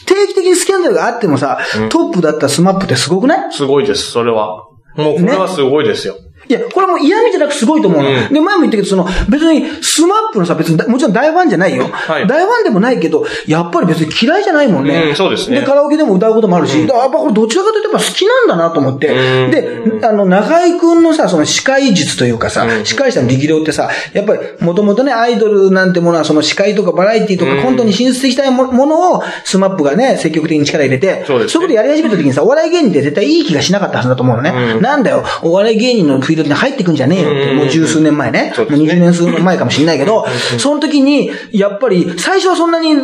[0.06, 1.60] 定期的にスキャンダルがあってもさ、
[1.90, 3.54] トップだったスマップってすごくない？
[3.54, 4.68] すごいです、それは。
[4.96, 6.16] もうこれはすごいですよ。
[6.48, 8.10] いや、これもう嫌味じゃなくすごいと思うの。
[8.10, 11.90] うんで、前も言ったけど、その、別に、スマップのさ、別にだ、もちろん大ファンじゃないよ。
[11.92, 15.10] はい大ファンでもないけど、やっぱり別に嫌いじゃないもんね。
[15.10, 19.08] うんそうですねで、カラオケでも歌うこともあるし、だからやっぱこれどちらかというとやっぱ好きなんだなと思って。
[19.08, 34.52] うんで、あの、中井くんのさ、その司会術というかさ、司会者の力量ってさ、やっぱり、もともとね、アイドルなんてものは、その司会とかバラエティとかコントに進出したいもものを、スマップがね、積極的に力入れて、そうですねいうことやり始めた時にさ、お笑い芸人って絶対いい気がしなかったはずだと思うのね。
[34.76, 38.54] うんなんだよ、お笑い芸人のフィールドに入ってくんじゃねえよって、うんもう十数年前ね。
[38.58, 40.26] もう20年数年前かもしれないけど、
[40.58, 42.96] その時に、やっぱり、最初はそんなに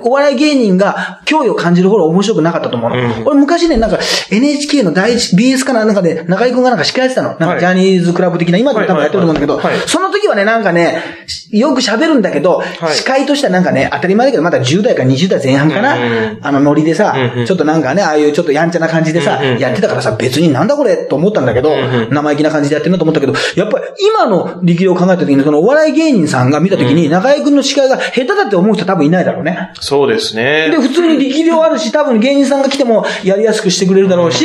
[0.00, 2.96] お笑い芸人が脅威を感じるほど面白くなかったと思うの。
[2.96, 3.98] うん俺昔ね、なんか
[4.30, 7.36] NHK の第一、BS かななんかで、中井くんがなんか司会してたの。
[7.38, 7.60] なんはい。
[7.60, 11.02] かジャニーズクラブ的な、今でも多分やってると思うんだけど、その時はね、なんかね、
[11.50, 12.94] よく喋るんだけど、い。
[12.94, 17.14] 司会としてはなんかね、当たり前だけど、まだ10代か20代前半かな、うんあのノリでさ、
[17.46, 21.74] ちょっとなんかね、ああいうちょっとやんちゃな感じでさ、やってたからさ、別になんだこれと思ったんだけど、
[22.10, 29.72] 生意気な感じでやってるなと思ったけど、やっぱり今の力量を考えた時に、そのお笑い芸人さんが見た時に、中居君の司会が下手だって思う人多分いないだろうね。
[29.80, 30.76] そうですねで、。
[30.76, 34.44] 普通に力量あるし、多分芸人さんが来てもやりやすくしてくれるだろうし、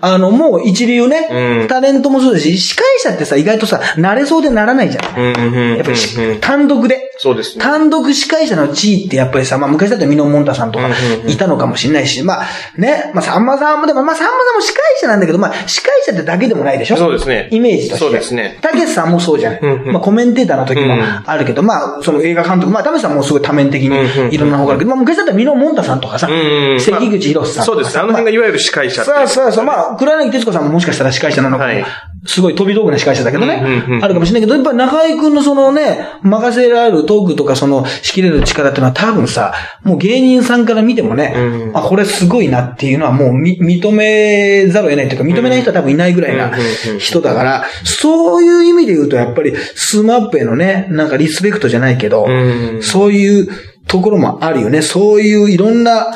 [0.00, 5.76] あの、もう一流ね、うんタレントもそうだし、司会者ってさ、意外とさ、慣れそうでならないじゃん。
[5.76, 7.07] やっぱり単独で。
[7.20, 7.64] そうですね。
[7.64, 10.88] 単独司会者の地位ってやっぱりさ、まあ昔だったらミノモンタさんとか
[11.26, 12.46] いたのかもしれないし、まあ
[12.76, 16.96] ね、まあさんまさんもでも、まあさんまさんも司会者なんだけど、まあ司会者ってだけでもないでしょ？
[16.96, 18.04] そうですねイメージとして。
[18.04, 19.60] そうですねたけしさんもそうじゃない。
[19.60, 27.64] うんうんまあコメンテーターの時もうんあるけど、まあその映画監督、まあたけしさんもすごい多面的にいろんな方があるけど、まあ昔だったらミノモンタさんとかさ、関口博さんとかさ。
[27.64, 28.00] そうですね。
[28.00, 29.64] あの辺がいわゆる司会者そうそうそう。
[29.64, 31.84] まあ、黒柳徹子さんももしかしたら司会者なのかも、はい
[32.26, 41.76] すごい飛び道具な司会者だけどね、うんうんうんあるかもしれないけど、やっぱ中井くんのそのね、任せられるトークとかその仕切れる力っていうのは多分さ、もう芸人さんから見てもね、うん。
[41.76, 46.52] あ、これすごいなっていうのはもう認めざるを得ないというか、認めない人は多分いないぐらいな
[46.98, 52.82] 人だから、そういう意味で言うとやっぱりスマップへのね、なんかリスペクトじゃないけど、うん。
[52.82, 53.48] そういう
[53.86, 54.82] ところもあるよね。
[54.82, 56.06] そういういろんな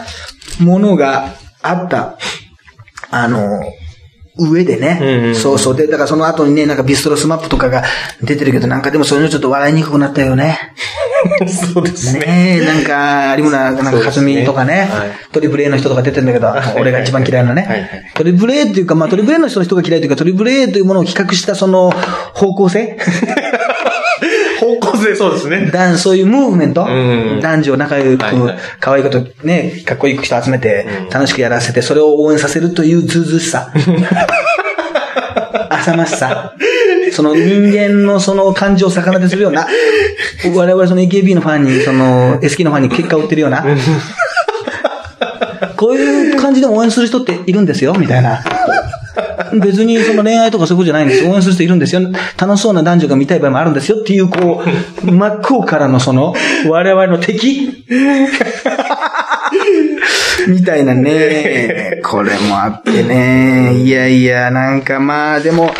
[0.60, 2.18] ものがあった、
[3.10, 3.60] あの、
[4.38, 5.34] 上でね、うんうん。
[5.34, 5.76] そうそう。
[5.76, 7.82] で、だからその後にね、なんかビストロスマップとかが
[8.22, 10.58] 出てるけど、なんかでもそういうのちょっと笑いにくくなったよね。
[11.46, 12.20] そうですね。
[12.20, 15.10] ねえ、なんか、有村、なんか、かすみとかね、はい。
[15.32, 16.80] トリプル A の人とか出てるんだけど、い。
[16.80, 18.10] 俺が一番嫌いなね、はいはい。
[18.14, 21.92] トリプル A っていうか、まあトリプル A の人の人が嫌いというか、トリプル A というものを企画したその
[22.34, 22.98] 方向性？
[24.62, 25.70] 方向性そうですね。
[25.72, 33.72] 男そういうムーブメント、ん男女仲良く、はいはい可愛いことね、かっこいい人集めてうん、楽しくやらせて、それを応援させるというずうずうしさ。
[35.70, 36.54] 浅ましさ。
[37.10, 39.66] その人間のその感情を逆なでするような、
[40.54, 43.64] 我々その AKB のファンに、その SK のファンに結果を売ってるような、
[45.76, 48.42] こういう感じで応援する人っているんですよ、みたいな。
[49.60, 51.30] 別にその恋愛とかそういうことじゃないんですよ。
[51.30, 52.00] 応援する人いるんですよ。
[52.38, 54.66] 楽しそうな男女が見たい場合もあるんですよっていう、こう、
[55.10, 56.34] 真っ向からのその、
[56.68, 57.84] 我々の敵
[60.48, 62.00] みたいなね。
[62.04, 63.74] これもあってね。
[63.76, 65.72] いやいや、なんかまあ、でも、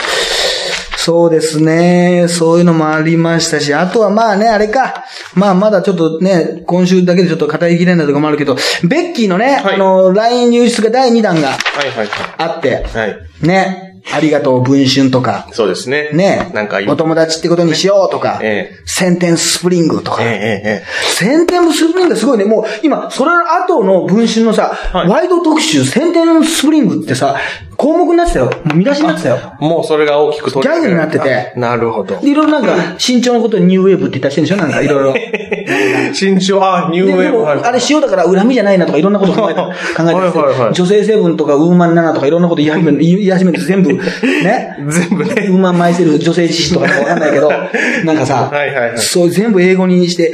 [1.05, 2.29] そうですね。
[2.29, 5.03] そういうのもありましたし、あとはまあね、あれか。
[5.35, 13.09] まあまだちょっとね、今週だけでちょっと語りきれないところもあるけど、ベッキーのね、はいあの、LINE 入室が第2弾がはいはいあって、はい。
[13.11, 13.19] はい。
[13.43, 16.11] ね、ありがとう文春とか、そうですね。
[16.13, 20.85] ね、なんか今お友達ってことにしようとか、ええ Sentence Spring とか、えええええ
[21.15, 22.45] Sentence Spring がすごいね。
[22.45, 27.37] もう、今、それの後の文春のさ、はいワイド特集、 Sentence Spring ってさ、
[27.83, 28.51] 項目になってたよ。
[28.77, 29.39] 見出しになってたよ。
[29.61, 32.21] えもうそれが大きく取ギャグになっててあなるほど。
[32.21, 34.57] で、いろいろなんか、 身長のことをニューウェーブって言ったりしてるんでしょ？
[34.57, 35.15] なんか、いろいろ。
[36.15, 37.45] 身長、あ、ニューウェーブ。
[37.45, 44.77] あれ塩だから恨みじゃないなとかいろんなこと考えた、考えて、はい女性成分とかウーマン7とかいろんなこと言い始める、言い始めると全部、ね？
[44.89, 45.49] 全部ね。
[45.49, 47.51] ウーマンマイセル女性自身とかわかんないけど、
[48.05, 50.33] なんかさ、はいはいはいそう全部英語にして、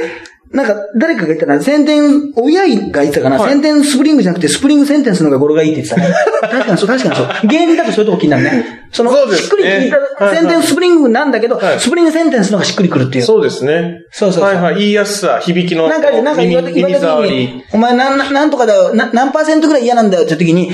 [0.51, 6.13] なんか誰かが言ったら、センテン、親が言ってたかな、はいセンテンスプリングじゃなくてスプリングセンテンスの方が語呂がいいって言ってたね。
[6.41, 7.47] 確かにそう、確かにそう。
[7.47, 8.87] 芸人だとそういうとこ気になるね。
[8.91, 13.25] その、そねしっくり聞いた、はいはいセンテンススプリングなんだけど、はい Spring Sentence の方がしっくりくるっていう。
[13.25, 14.01] そうですね。
[14.11, 14.75] そうそうそうはいはい。
[14.79, 15.87] 言いやすさ、響きの。
[15.87, 20.71] なんか、なんか言われた時に、お前なん、なんとかだよ、な何パーセントぐらい嫌なんだよって時に、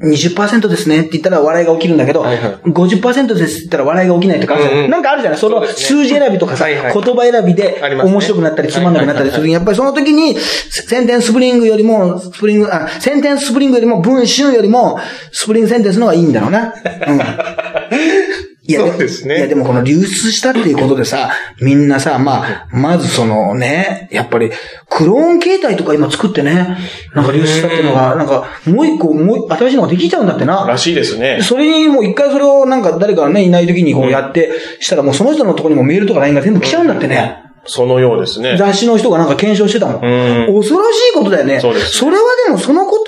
[0.00, 2.52] 20%ですねって言ったら笑いが起きるんだけど、はいはい。
[2.70, 5.38] 50%ですって言ったら笑いが起きないとかあるじうんうんなんかあるじゃない？
[5.40, 6.92] その数字選びとかさ、はいはい。
[6.94, 14.98] 言葉選びで面白くなったりつまんなくなったりするやっぱりその時に、 Sentence Spring よりも、 Spring、あ、 Sentence Spring よりも文春よりも、
[15.32, 16.74] スプリングセンテンスの方がいいんだろうな。
[17.08, 17.18] うん。
[18.68, 21.30] いや、そうですねいや、でもこの流出したっていうことでさ、
[21.62, 24.50] みんなさ、まあ、まずそのね、やっぱり、
[24.90, 26.76] クローン形態とか今作ってね、
[27.14, 30.66] なんか流出したっていうのが、なんか、もう一個、もう、新しいのができちゃうんだってな。
[30.66, 31.40] らしいですね。
[31.40, 37.42] それにもう一回それをなんか誰かがね、いない時にこうやって、したらもうその人のところにもメールとか LINE が全部来ちゃうんだってね。
[37.64, 38.58] そのようですね。
[38.58, 40.04] 雑誌の人がなんか検証してたもん。
[40.04, 41.60] うん恐ろしいことだよね。
[41.60, 43.02] そうですそれはでもそのこ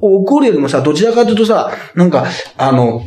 [0.00, 2.26] とを起こるよりもさ、どちらかというとさ、なんか、
[2.56, 3.02] あの、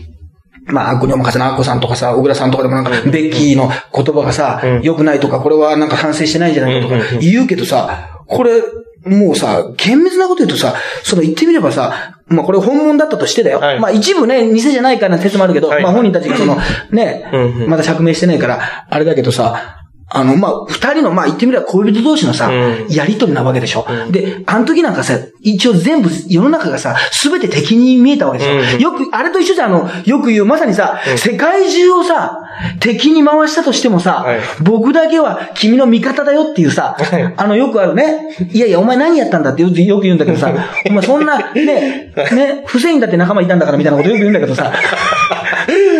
[0.67, 4.81] まあ、アッコにお任せのアッコさんとかさ、小倉さんとかでもなんか、ベッキーの言葉がさ、うん。
[4.81, 8.61] 良くないとか、これはなんか反省してないんじゃないかとか言うけどさ、これ、
[9.05, 13.59] もうさ、厳密なこと言うとさ、その言ってみればさ、まあこれ本物だったとしてだよ。
[13.59, 13.79] はい。
[13.79, 15.83] まあ一部ね、偽じゃないから説もあるけど、はい。
[15.83, 16.57] まあ本人たちがその、
[16.91, 17.23] ね、
[17.67, 19.84] まだ釈明してないから、あれだけどさ、
[20.15, 22.87] あの、まあ、二人の、まあ、言ってみれば恋人同士のさ、うん。
[22.87, 23.85] やりとりなわけでしょ。
[24.11, 28.75] で、あの時なんかさ、一応全部、世の中がさ、すべて敵に見えたわけでしょ。
[28.75, 32.39] うんよく、あれと一緒じゃん、あの、よく言う、まさにさ、世界中をさ、
[32.79, 34.39] 敵に回したとしてもさ、はい。
[34.61, 37.33] 僕だけは君の味方だよっていうさ、はい。
[37.35, 40.53] あの、よくあるね、いやいや、お前何やったんだってよくよく言うんだけどさ、
[40.85, 44.71] お前そんな、ね、ね、フセインだって仲間いたんだからみたいなことよく言うんだけどさ、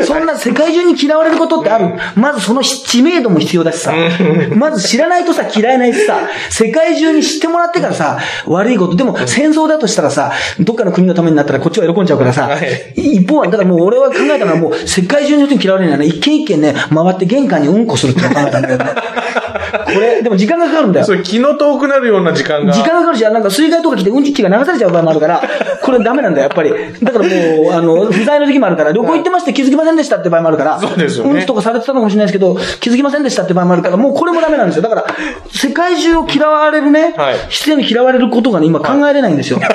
[0.04, 1.93] そんな世界中に嫌われることってある？
[2.16, 3.93] まずその知名度も必要だしさ。
[4.56, 6.20] まず知らないとさ、嫌いないしさ、
[6.50, 8.96] 世界中に知ってもらってからさ、悪いこと。
[8.96, 18.91] でも戦争だとしたらさ、どっかの国のためになったらこっちは喜んじゃうからさはい、一方は、だからもう俺は考えたのはもう世界中の人に嫌われるのはね、一軒一軒ね、回って玄関にうんこするって考えたんだけどね。
[19.86, 21.14] これ、でも時間がかかるんだよそ。
[21.14, 22.74] れ気の遠くなるような時間が。
[22.74, 25.42] 時間がかかるし、なんか水害とか来てうんちが流されちゃう場合もあるから、
[25.82, 26.72] これダメなんだよ、やっぱり。
[27.04, 34.82] だからもう、あの、不在の時もあるから、旅行行ってまして気づきませんでしたって場合もあるから、そうですよねうんちとかされてたのかもしれないですけど、気づきませんでしたって場合もあるから、もうこれもダメなんですよ。
[34.82, 35.06] だから、
[35.52, 39.60] 世界中を嫌われるね、はい必要に嫌われることがね、今考えれないんですよ。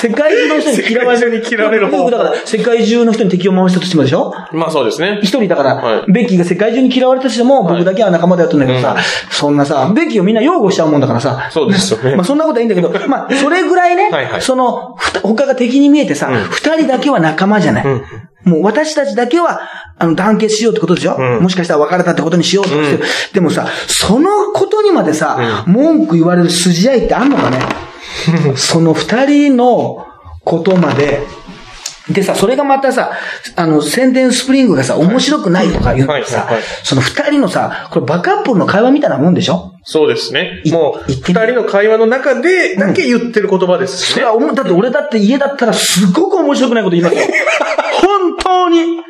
[0.00, 1.26] 世界中の人に嫌われる。
[1.26, 4.32] 世界中に嫌われる方法だから、世界中の人に敵を回したとしてもでしょ？
[4.52, 5.18] まあそうですね。
[5.22, 8.96] 一人だから、はいベッキーが世界中に嫌われたとしても、僕だけは仲間だよって言うんだけどさ、
[9.30, 12.16] そんなさ、ベッキーをみんな擁護しちゃうもんだからさ、そうですよね。
[12.16, 14.42] まあそんなことはいいんだけど、 まあそれぐらいね、はいはい。
[14.42, 17.86] その、ふた他が敵に見えてさ、二、人だけは仲間じゃない。
[17.86, 18.02] ん。
[18.44, 19.60] もう私たちだけは、
[19.98, 21.42] あの、団結しようってことでしょ、うん。
[21.42, 23.04] もしかしたら別れたってことにしようとかして、
[23.34, 27.58] でもさ、そのことにまでさ、文句言われる筋合いってあんのかね？
[28.56, 30.06] その二人の
[30.44, 31.20] ことまで、
[32.10, 33.12] でさ、それがまたさ、
[33.56, 39.74] あの、宣伝スプリングがさ、面白くないとか言うのさ、はいはいはいその二人のさ、これバカップルの会話みたいなもんでしょ？
[39.84, 40.62] そうですね。
[40.64, 44.14] いもう、二人の会話の中でだけ言ってる言葉ですしね。
[44.14, 47.22] それはだって俺だって家だったらすごく面白くないこと言いますよ。
[48.00, 49.02] 本当に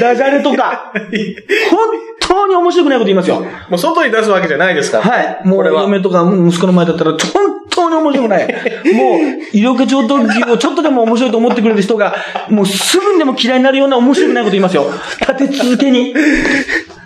[0.00, 1.78] ダジャレとか、本
[2.20, 3.40] 当に面白くないこと言いますよ。
[3.68, 5.04] もう外に出すわけじゃないですから。
[5.04, 5.40] はい。
[5.44, 5.82] もうこれは。
[5.82, 7.18] 嫁とか息子の前だったら、本
[7.80, 8.46] 当に面白くない。
[8.46, 8.52] もう、
[9.52, 12.14] 医療課長特急をちょっとでも面白いと思ってくれる人が、
[12.48, 14.90] もうすぐにでも嫌いになるような面白くないこと言いますよ。
[15.20, 16.14] 立て続けに。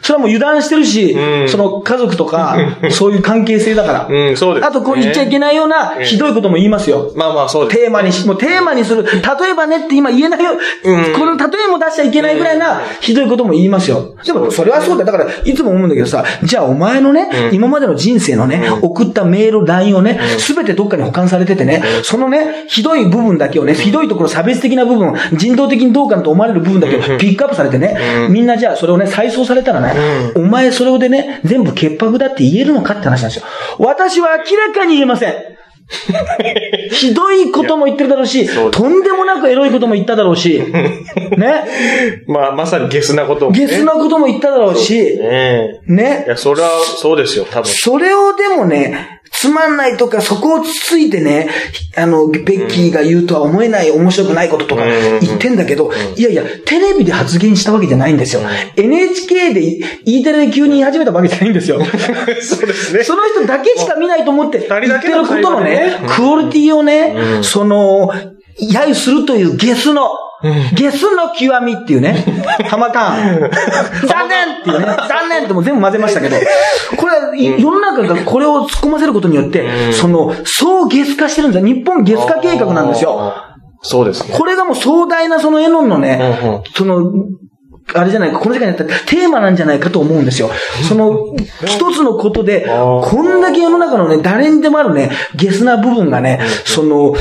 [0.05, 2.59] それはもう油断してるし、うんその家族とか、
[2.90, 4.07] そういう関係性だから。
[4.07, 7.11] うん、そうです、あと、こう言っちゃいけないような、ひどいことも言いますよ。
[7.16, 7.80] まあまあ、そうです。
[7.80, 9.02] テーマにし、もうテーマにする。
[9.02, 10.52] 例えばねって今言えないよ。
[10.84, 14.14] うんこの例えも出しちゃいけないぐらいな、ひどいことも言いますよ。
[14.26, 15.07] でも、それはそうだよ。
[15.07, 29.93] だから、いつも思うんだけどさ、じゃあお前のね、今までの人生のね、送ったメール、LINE をね、すべてどっかに保管されててね、そのね、ひどい部分だけをね、ひどいところ、差別的な部分、人道的にどうかと思われる部分だけをピックアップされてね、みんなじゃあそれをね、再送されたらね、
[30.36, 33.45] お前それをでね、全部潔白だって言えるのかって話なんですよ。
[33.78, 35.34] 私は明らかに言えません。
[36.90, 40.61] ひどいことも言ってるだろうし、そうとんでもなくエロいことも言っただろうし、
[41.36, 41.64] ね。
[42.26, 43.66] まあ、まさにゲスなことも、ね。
[43.66, 45.92] ゲスなことも言っただろうし、ねえ。
[45.92, 46.30] ねい。
[46.30, 47.70] や、それは、そうですよ、多分。
[47.70, 51.51] それをでもね、つまんないとか、そこをつついてね、
[51.97, 58.40] あの、ベッキーが言うとは思えない面白くないこととかうん言ってんだけど、いやいや、テレビで発言したわけじゃないんですよ。
[58.74, 61.78] NHK で E テレで急に言い始めたわけじゃないんですよ。
[62.40, 63.05] そうですね。
[63.05, 68.11] その人だけしか見ないと思って言二人だけのってることのね、クオリティをね、その、
[68.59, 70.09] 揶揄するというゲスの、
[70.74, 72.24] ゲスの極みっていうね、
[72.68, 73.16] 浜感。
[74.07, 76.36] 残念っていうね、残念ってもう全部混ぜましたけど、
[76.97, 81.66] これは、い世の中がこれを突っ込ませることによって、その、そうゲス化してるんですよ。
[81.66, 83.34] 日本ゲス化計画なんですよ。
[83.80, 84.34] そうですね。
[84.36, 86.62] これがもう壮大なそのエノンのね、うんうん。
[86.74, 87.11] その、
[87.92, 90.51] あれじゃないか、この時間にやったテーマなんじゃないかと思うんですよ。
[90.88, 91.34] その、
[91.66, 97.14] 一つのことで、こんだけ世の中のね、誰にでもあるね、ゲスな部分がね、その、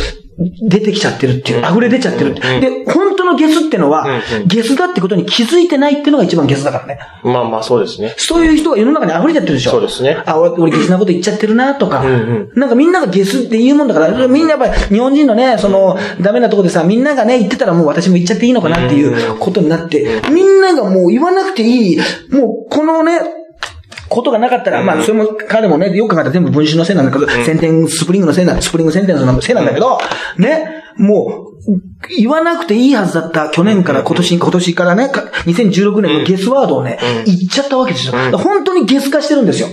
[0.62, 2.60] 出てきちゃってるっていう、溢れ出ちゃってるって。
[2.60, 4.06] で、本当のゲスってのは、
[4.46, 7.00] ゲスだってことに気づいてないっていうのが一番ゲスだからね。
[7.24, 8.14] まあまあ、そうですね。
[8.18, 9.72] そういう人が世の中に溢れちゃってるでしょ。
[9.72, 10.22] そうですね。
[10.26, 21.98] あ、俺、俺ゲスなこと言っちゃってるなとか、んなんかみんながゲスって言うもんだから、みんなやっぱり日本人のね、その、ダメなとこでさ、みんながね、言ってたらもう私も言っちゃっていいのかなっていうことになって、みんながもう言わなくていい、
[22.32, 23.43] もうこのね、
[24.14, 29.98] ことがなかったら、まあ、それも、彼もね、よく考えたら全部文春のせいなんだけど、 Sentence Spring のせいな、 Spring Sentence のせいなんだけど、
[30.38, 38.14] ね、もう、言わなくていいはずだった去年から今年、今年からね、か2016年のゲスワードをね、言っちゃったわけですよ。
[38.38, 39.70] 本当にゲス化してるんですよ。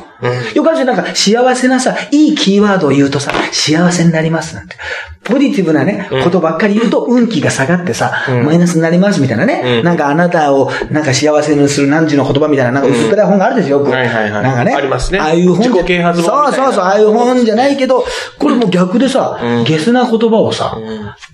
[0.55, 4.77] よくあるじゃん、なんか、幸せなさ、いいキーワードを言うとさ、幸せになりますなんて。
[5.23, 8.13] ポジティブなね、ことばっかり言うと、運気が下がってさ、
[8.45, 9.83] マイナスになりますみたいなね。
[9.83, 13.91] なんかあなたを、なんか幸せにする何時の言葉みたいな、なんか薄っぺらい本があるでしょ、よく。
[13.91, 14.43] はいはいはい。
[14.43, 14.75] なんかね。
[14.75, 15.21] ありますね。
[15.21, 18.05] ああいう本自己啓発本そうそうそう、ああいう本じゃないけど、
[18.39, 20.79] これもう逆でさ、ゲスな言葉をさ、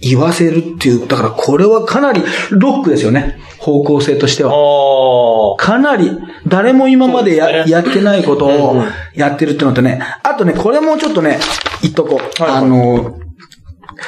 [0.00, 3.38] 言わせるっていう、だからこれはかなりロックですよね。
[3.58, 4.52] 方向性としては。
[4.52, 6.10] あかなり、
[6.46, 8.82] 誰も今までや,、やってないことを
[9.14, 11.38] やってるってのとね、あとね、これもちょっとね、
[11.82, 12.42] 言っとこう。
[12.42, 13.18] はいはいあの、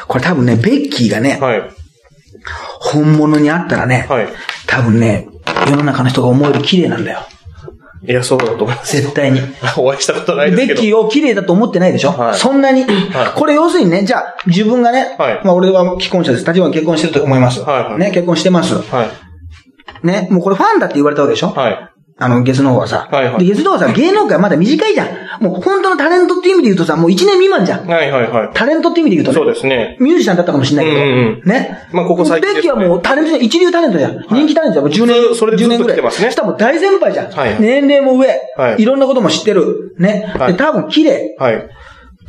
[0.06, 1.62] これ多分ね、ベッキーがねあ。、はい。
[2.80, 4.28] 本物にあったらね、はい。
[4.66, 5.28] 多分ね、
[5.68, 7.20] 世の中の人が思える綺麗なんだよ。
[8.06, 8.96] いや、そうだと思います。
[8.96, 9.40] 絶対に。
[9.76, 10.74] お会いしたことないですけど。
[10.74, 12.92] ベッキーを綺麗だと思ってないでしょ、はいそんなに、はい
[13.34, 16.44] これ要するにね、じゃあ自分がね、はいまあ俺は既婚者です。
[16.44, 17.60] 立場は結婚してると思います。
[17.62, 18.74] はいはいね、結婚してます。
[18.74, 20.06] はい。
[20.06, 21.48] ね、もうこれファンだって言われたわけでしょ？
[21.48, 21.88] はい。
[22.20, 23.08] あの、ゲスの方はさ。
[23.12, 25.42] はいはいで、ゲスの方はさ、芸能界はまだ短いじゃん。
[25.42, 27.86] もう本当のタレントっていう意味で言うとさ、もう1年未満じゃん。
[27.86, 28.50] はいはいはい。
[28.54, 29.36] タレントって意味で言うとね。
[29.36, 29.96] そうですね。
[30.00, 31.00] ミュージシャンだったかもしれないけど。
[31.00, 31.88] うんうんね。
[31.92, 33.42] まあここ最近ねベッキーはもうタレントじゃん。
[33.42, 34.26] 一流タレントじゃん。
[34.30, 34.84] 人気タレントじゃん。
[34.84, 35.96] もう10年、ずそれでずっと10年ぐらい。
[35.96, 37.30] 来てますねしかも大先輩じゃん。
[37.30, 38.28] はい年齢も上。
[38.56, 39.94] はいいろんなことも知ってる。
[39.98, 40.32] ね。
[40.36, 41.36] はいで、多分綺麗。
[41.38, 41.68] はい。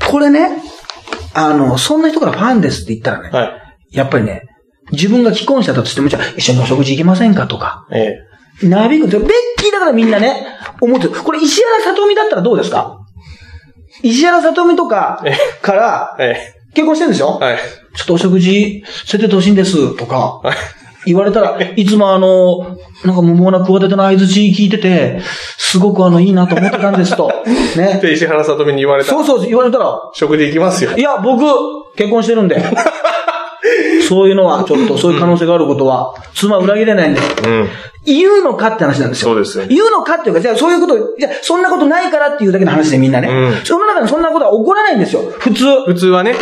[0.07, 0.51] これね、
[1.33, 3.45] あの、そんな人からファンですって言ったらね、は
[3.91, 3.97] い。
[3.97, 4.43] やっぱりね、
[4.91, 8.28] 自分が既婚者だとしても、じゃあ一緒にお食事行きませんかとか、ええ。
[8.63, 9.21] なびくんですよ。
[9.21, 10.45] ベッキーだからみんなね、
[10.81, 11.11] 思ってる。
[11.11, 12.99] これ石原さとみだったらどうですか？
[14.03, 16.35] 石原さとみとかえから、え
[16.73, 17.39] 結婚してるんですよ。
[17.41, 17.45] え。
[17.45, 17.57] はい。
[17.95, 20.55] ちょっとお食事、させてほしいんです、とか、はい。
[21.07, 25.19] 言われたら、 いつもあの、なんか無謀な企ての合図字聞いてて、
[25.57, 27.31] すごくあの、いいなと思ってたんですと。
[27.77, 27.99] ね。
[28.01, 30.91] で、石原さとみに言われたそうそう、言われたら、食事行きますよ。
[30.95, 31.43] いや、僕、
[31.95, 32.55] 結婚してるんで。
[34.01, 37.19] そういうのは、ちょっと、そういう可能性があることは、妻は裏切れないんで。
[37.19, 37.67] うん。
[38.05, 39.29] 言うのかって話なんですよ。
[39.29, 43.27] そうですよね言うのかっていうか、じゃあそういうこと、じゃあそんなことないからっていうだけの話でみんなね。
[43.27, 45.21] うん世の中にそんなことは起こらないんですよ。
[45.39, 45.83] 普通。
[45.85, 46.33] 普通はね。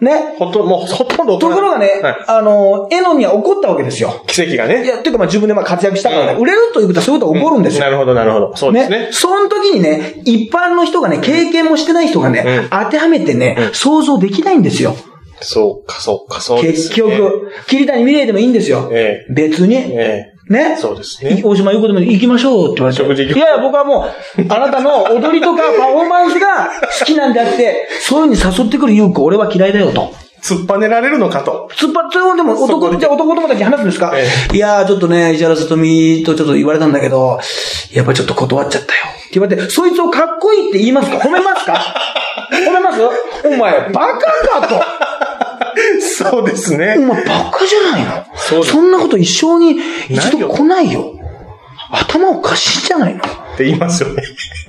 [0.00, 0.36] ね。
[0.38, 4.22] ほとんど、もうほとんどところがね、はいあの、エノンには起こったわけですよ。
[4.26, 4.84] 奇跡がね。
[4.84, 7.84] いや、ていうかまあ自分でまあ活躍したからね、うん売れるということはそういうことが起こるんですよ。
[7.84, 8.56] なるほど、なるほど。
[8.56, 9.08] そうですね。
[9.10, 14.94] その時にね、一般の人がね、経験もしてない人がね、うん当てはめてね、うん想像できないんですよ。
[15.40, 17.16] そうか、そうか、そうです、結ね。
[17.16, 18.88] 局、桐谷美玲でもいいんですよ。
[18.92, 19.74] え別に。
[19.76, 20.32] え。
[20.50, 20.74] えね？
[20.78, 20.80] え。。
[20.80, 21.42] そうですね。
[21.44, 23.02] 大島優子でも行きましょうって言われて。
[23.02, 24.06] 食事行きいやいや、僕はも
[24.38, 30.12] う、あなたの踊りとかパフォーマンスが好きなんであって、そういう風に誘ってくる優子、俺は嫌いだよと。
[30.40, 31.68] 突っぱねられるのかと。
[31.74, 37.40] 突っ張って、でも男、にじゃあ男友達に話すんですか、えいやー、ちょっとね、石原さとみとちょっと言われたんだけど、
[37.92, 39.00] やっぱりちょっと断っちゃったよ。
[39.10, 41.18] って言われて、そいつをかっこいいって言いますか？
[41.18, 41.74] 褒めますか？
[42.54, 43.00] 褒めます？
[43.44, 45.07] お前、バカかと。
[46.00, 46.96] そうですおね。
[46.96, 48.24] 前、バカじゃないの？
[48.36, 49.78] そそんなこと一生に
[50.08, 51.12] 一度来ないよ。
[51.90, 53.22] 頭おかしいじゃないの
[53.58, 54.22] って言いますよね。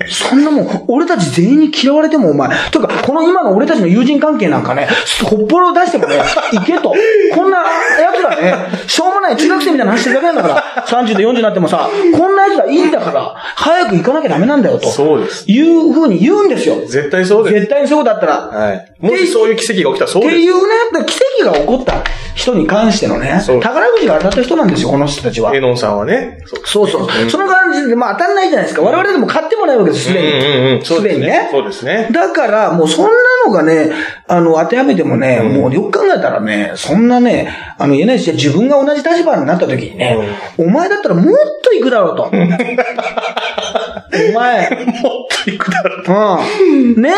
[0.07, 4.87] そんなもん、俺たち全員に嫌われてもお前、とか、この今の俺たちの友人関係なんかね、
[5.23, 6.15] ほっぽろ出してもね、
[6.51, 6.95] 行けと。
[7.35, 7.59] こんな
[8.01, 8.55] 奴らね、
[8.87, 11.87] しょうもない中学生みたいな話してるだけなんだから、30で40になってもさ、
[12.17, 14.89] こんな奴らいいんだから、早く行かなきゃダメなんだよと。
[14.89, 15.45] そうです。
[15.47, 16.79] いう風に言うんですよ。
[16.87, 17.53] 絶対そうです。
[17.59, 18.47] 絶対にそうだったら。
[18.47, 18.91] はい。
[18.99, 20.33] もしそういう奇跡が起きたらそうです。
[20.33, 22.03] っていうね、奇跡が起こった
[22.35, 25.59] 人に関してのね宝くじが当たった人なんですよ、この人たちはエ。
[25.59, 26.39] ノンさんはね。
[26.65, 27.29] そうそうそう。
[27.29, 28.78] その感じで、まあ当たんないじゃないですか。
[28.79, 30.85] 我々でも買ってもないわけです、すでに。
[30.85, 31.49] すでにね。。
[31.51, 32.09] そうですね。
[32.11, 33.11] だから、もうそんな
[33.45, 33.91] のがね、
[34.27, 40.17] あの、当てはめてもね、もうよく考えたらね、そんなね、あの、言えないし、自分が同じ立場になった時にね、
[40.57, 41.25] お前だったらもっ
[41.61, 42.29] と行くだろうと。
[42.31, 42.35] お
[44.33, 46.03] 前、もっといくだろう。
[46.63, 47.01] うん。
[47.01, 47.13] ねっ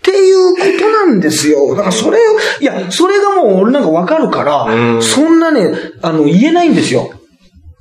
[0.00, 1.70] ていうことなんですよ。
[1.74, 2.20] だからそれを、
[2.60, 5.70] いや、それがもう俺なんかわかるから、うんそんなね、
[6.00, 7.12] あの、言えないんですよ。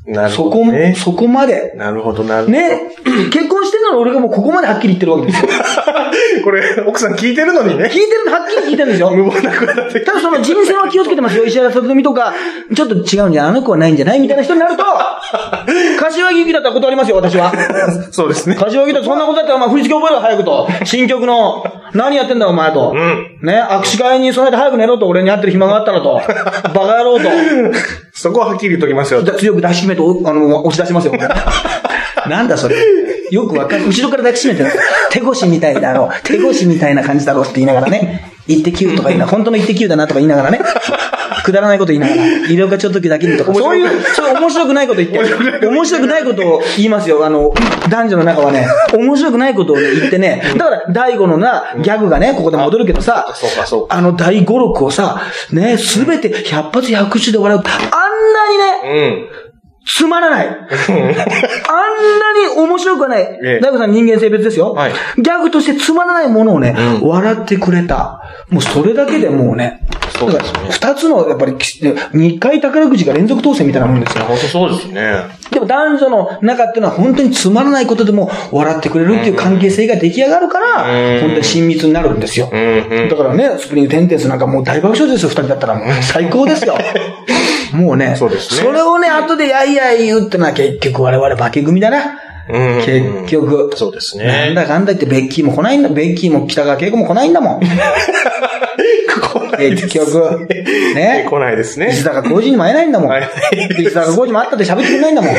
[0.08, 0.96] なるそこ、ほどね。
[0.96, 1.74] そこまで。
[1.76, 2.58] なるほど、なるほど。
[2.58, 2.96] ね、
[3.30, 5.50] 結婚してんのに俺がもうここまではっきり言ってるわけですよ。
[6.46, 7.86] これ、奥さん聞いてるのにね。
[7.86, 9.10] 聞いてるのはっきり聞いてるんですよ。
[9.12, 10.00] 無謀な声だって。
[10.00, 11.44] ただその人選は気をつけてますよ。
[11.44, 12.34] 石原さとみとか、
[12.74, 14.84] ちょっと違うんじゃ、あの子はないんじゃないみたいな人になると、
[16.00, 17.52] 柏木由紀だったら断りますよ、私は。
[18.12, 18.56] そうですね。
[18.56, 20.70] 柏木だそんなことだったら、まあ、振り付け覚えろ、早くと。
[20.86, 22.94] 新曲の、何やってんだ、お前と。
[22.96, 23.40] うん。
[23.42, 26.16] ね、握手会に備えて早く寝ろと、俺に会ってる暇があったらと。
[26.74, 27.26] バカ野郎と。
[28.14, 29.24] そこははっきり言っときますよ。
[29.24, 31.14] だ強く抱きしめて、おあの、押し出しますよ。
[32.28, 32.76] なんだそれ。
[33.32, 33.86] よくわかる。
[33.88, 34.72] 後ろから抱きしめてる。
[35.12, 36.24] 手越しみたいだろう。
[36.24, 38.32] 手越しみたいな感じだろうって言いながらね。
[38.48, 40.62] 一滴9とか言いな本当の一滴9だなとか言いながらね。
[41.48, 42.28] くだらないこと言いながら。
[42.50, 43.54] 医療課長時だけにとか。
[43.54, 45.68] そういう、そういう面白くないこと言って。
[45.68, 47.26] 面白くないことを言いますよ。
[47.26, 47.54] あの、
[47.90, 48.68] 男女の中はね。
[48.94, 50.44] 面白くないことをね言ってね。
[50.58, 53.26] だから、第五のな、ギャグがね、ここで戻るけどさ。
[53.90, 55.22] あの第5、6をさ、
[55.52, 57.62] ね、すべて100発100中で笑う。
[57.62, 59.47] あんなにね、うん。
[59.88, 60.48] つまらない。
[60.48, 60.68] あんな
[62.34, 63.22] に面白くはない。
[63.22, 64.74] ええ大悟さん人間性別ですよ。
[64.74, 68.22] はいギャグとしてつまらないものをね、うん笑ってくれた。
[68.50, 69.82] もうそれだけでもうね。
[70.18, 71.56] そうですね二つの、やっぱり、
[72.14, 74.24] 二回宝くじが連続当選みたいなもんですよ。
[74.24, 75.26] 本当そうですね。
[75.52, 82.48] でも男女の中っていうのは本当につまらないことでも笑ってくれるっていう関係性が出来上がるから、うん本当に親密になるんですよ。
[82.48, 85.88] だからね、スプリングテンテンスなんかもう大爆笑ですよ、二人だったらもう。
[86.02, 86.78] 最高ですよ。
[87.74, 92.20] もうね、そうですねそれをね、後でやいやい言うってのは結局我々化け組だな。
[92.50, 93.76] うん結局。
[93.76, 94.54] そうですなんね。
[94.54, 95.90] だかんだ言ってベッキーも来ないんだ。
[95.90, 97.62] ベッキーも北川景子も来ないんだもん。
[99.58, 100.48] 結局。
[100.96, 101.26] ね。
[101.30, 101.90] 来ないですね。
[101.90, 103.12] 石坂浩二にも会えないんだもん。
[103.80, 105.36] 石坂浩二も会ったって喋ってくれないんだもん。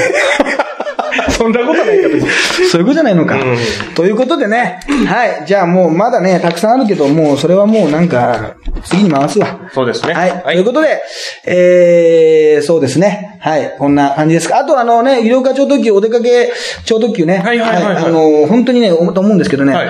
[1.30, 2.30] そんなことないか、別に。
[2.68, 3.36] そういうことじゃないのか。
[3.36, 3.58] うん
[3.94, 4.80] ということでね。
[5.06, 5.44] はい。
[5.46, 8.54] じゃあもうまだね、たくさんあるけど、もうそれはもうなんか、
[8.84, 9.46] 次に回すわ。
[9.72, 10.14] そうですね。
[10.14, 10.42] はい。
[10.42, 11.02] ということで、
[11.46, 13.38] えー、そうですね。
[13.40, 13.74] はい。
[13.78, 14.58] こんな感じですか。
[14.58, 16.52] あとあのね、医療課長特急、お出かけ
[16.84, 17.42] 超特急ね。
[17.44, 19.74] はいはいはいはいあの、本当にね、思と思うんですけどね。
[19.74, 19.88] はい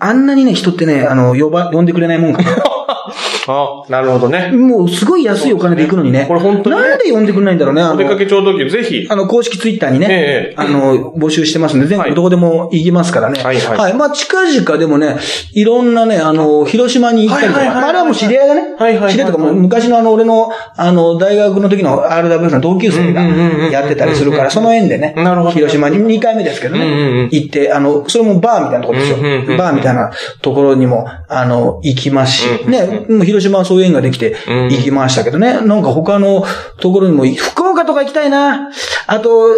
[0.00, 2.48] あんなにね、人ってね、あの、呼ば、呼んでくれないもんかな。
[3.48, 4.50] あ、なるほどね。
[4.50, 6.26] もうすごい安いお金で行くのにね。
[6.28, 6.82] これ本当にね。
[6.82, 7.82] なんで呼んでくれないんだろうね。
[7.82, 9.06] あお出かの、け超特急、ぜひ。
[9.08, 10.54] あの、公式ツイッターにね、ええ。
[10.56, 12.08] あの、募集してますんで、全はい。
[12.08, 13.42] 国どこでも行きますからね。
[13.42, 13.94] はいはい。
[13.94, 15.16] まあ、近々でもね、
[15.52, 25.50] いろんなね、あの、広島に行ったりとか、ああれはもう知り合いがね、はいはいはい知り合いとか、もう昔のあの、俺の、あの、大学の時の RWF の同級生がやってたりするから、その縁でね、なるほど。
[25.52, 27.28] 広島に2回目ですけどね、うんうんうん。
[27.30, 29.16] 行って、あの、それもバーみたいなところですよ。
[29.18, 36.44] うんうんうんバーみたいなところにも、あの、行きますし、ね、もう広島はそういう縁ができて、うん行きましたけどね、なんか他の
[36.80, 38.70] ところにも、福岡とか行きたいな。
[39.06, 39.48] あと、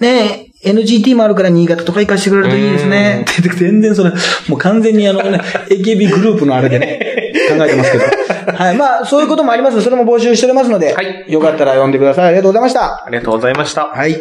[0.00, 3.24] ね、NGT もあるから新潟とか行かせてくれるといいですね。
[3.24, 4.10] って全然それ、
[4.48, 8.04] もう完全にあのね、 AKB グループのあれでね、考えてますけど。
[8.52, 8.76] はい。
[8.76, 12.28] まあ、そういうこともありますそれも募集しておりますので、はいよかったら読んでください。
[12.28, 13.04] ありがとうございました。
[13.06, 13.86] ありがとうございました。
[13.86, 14.20] はい。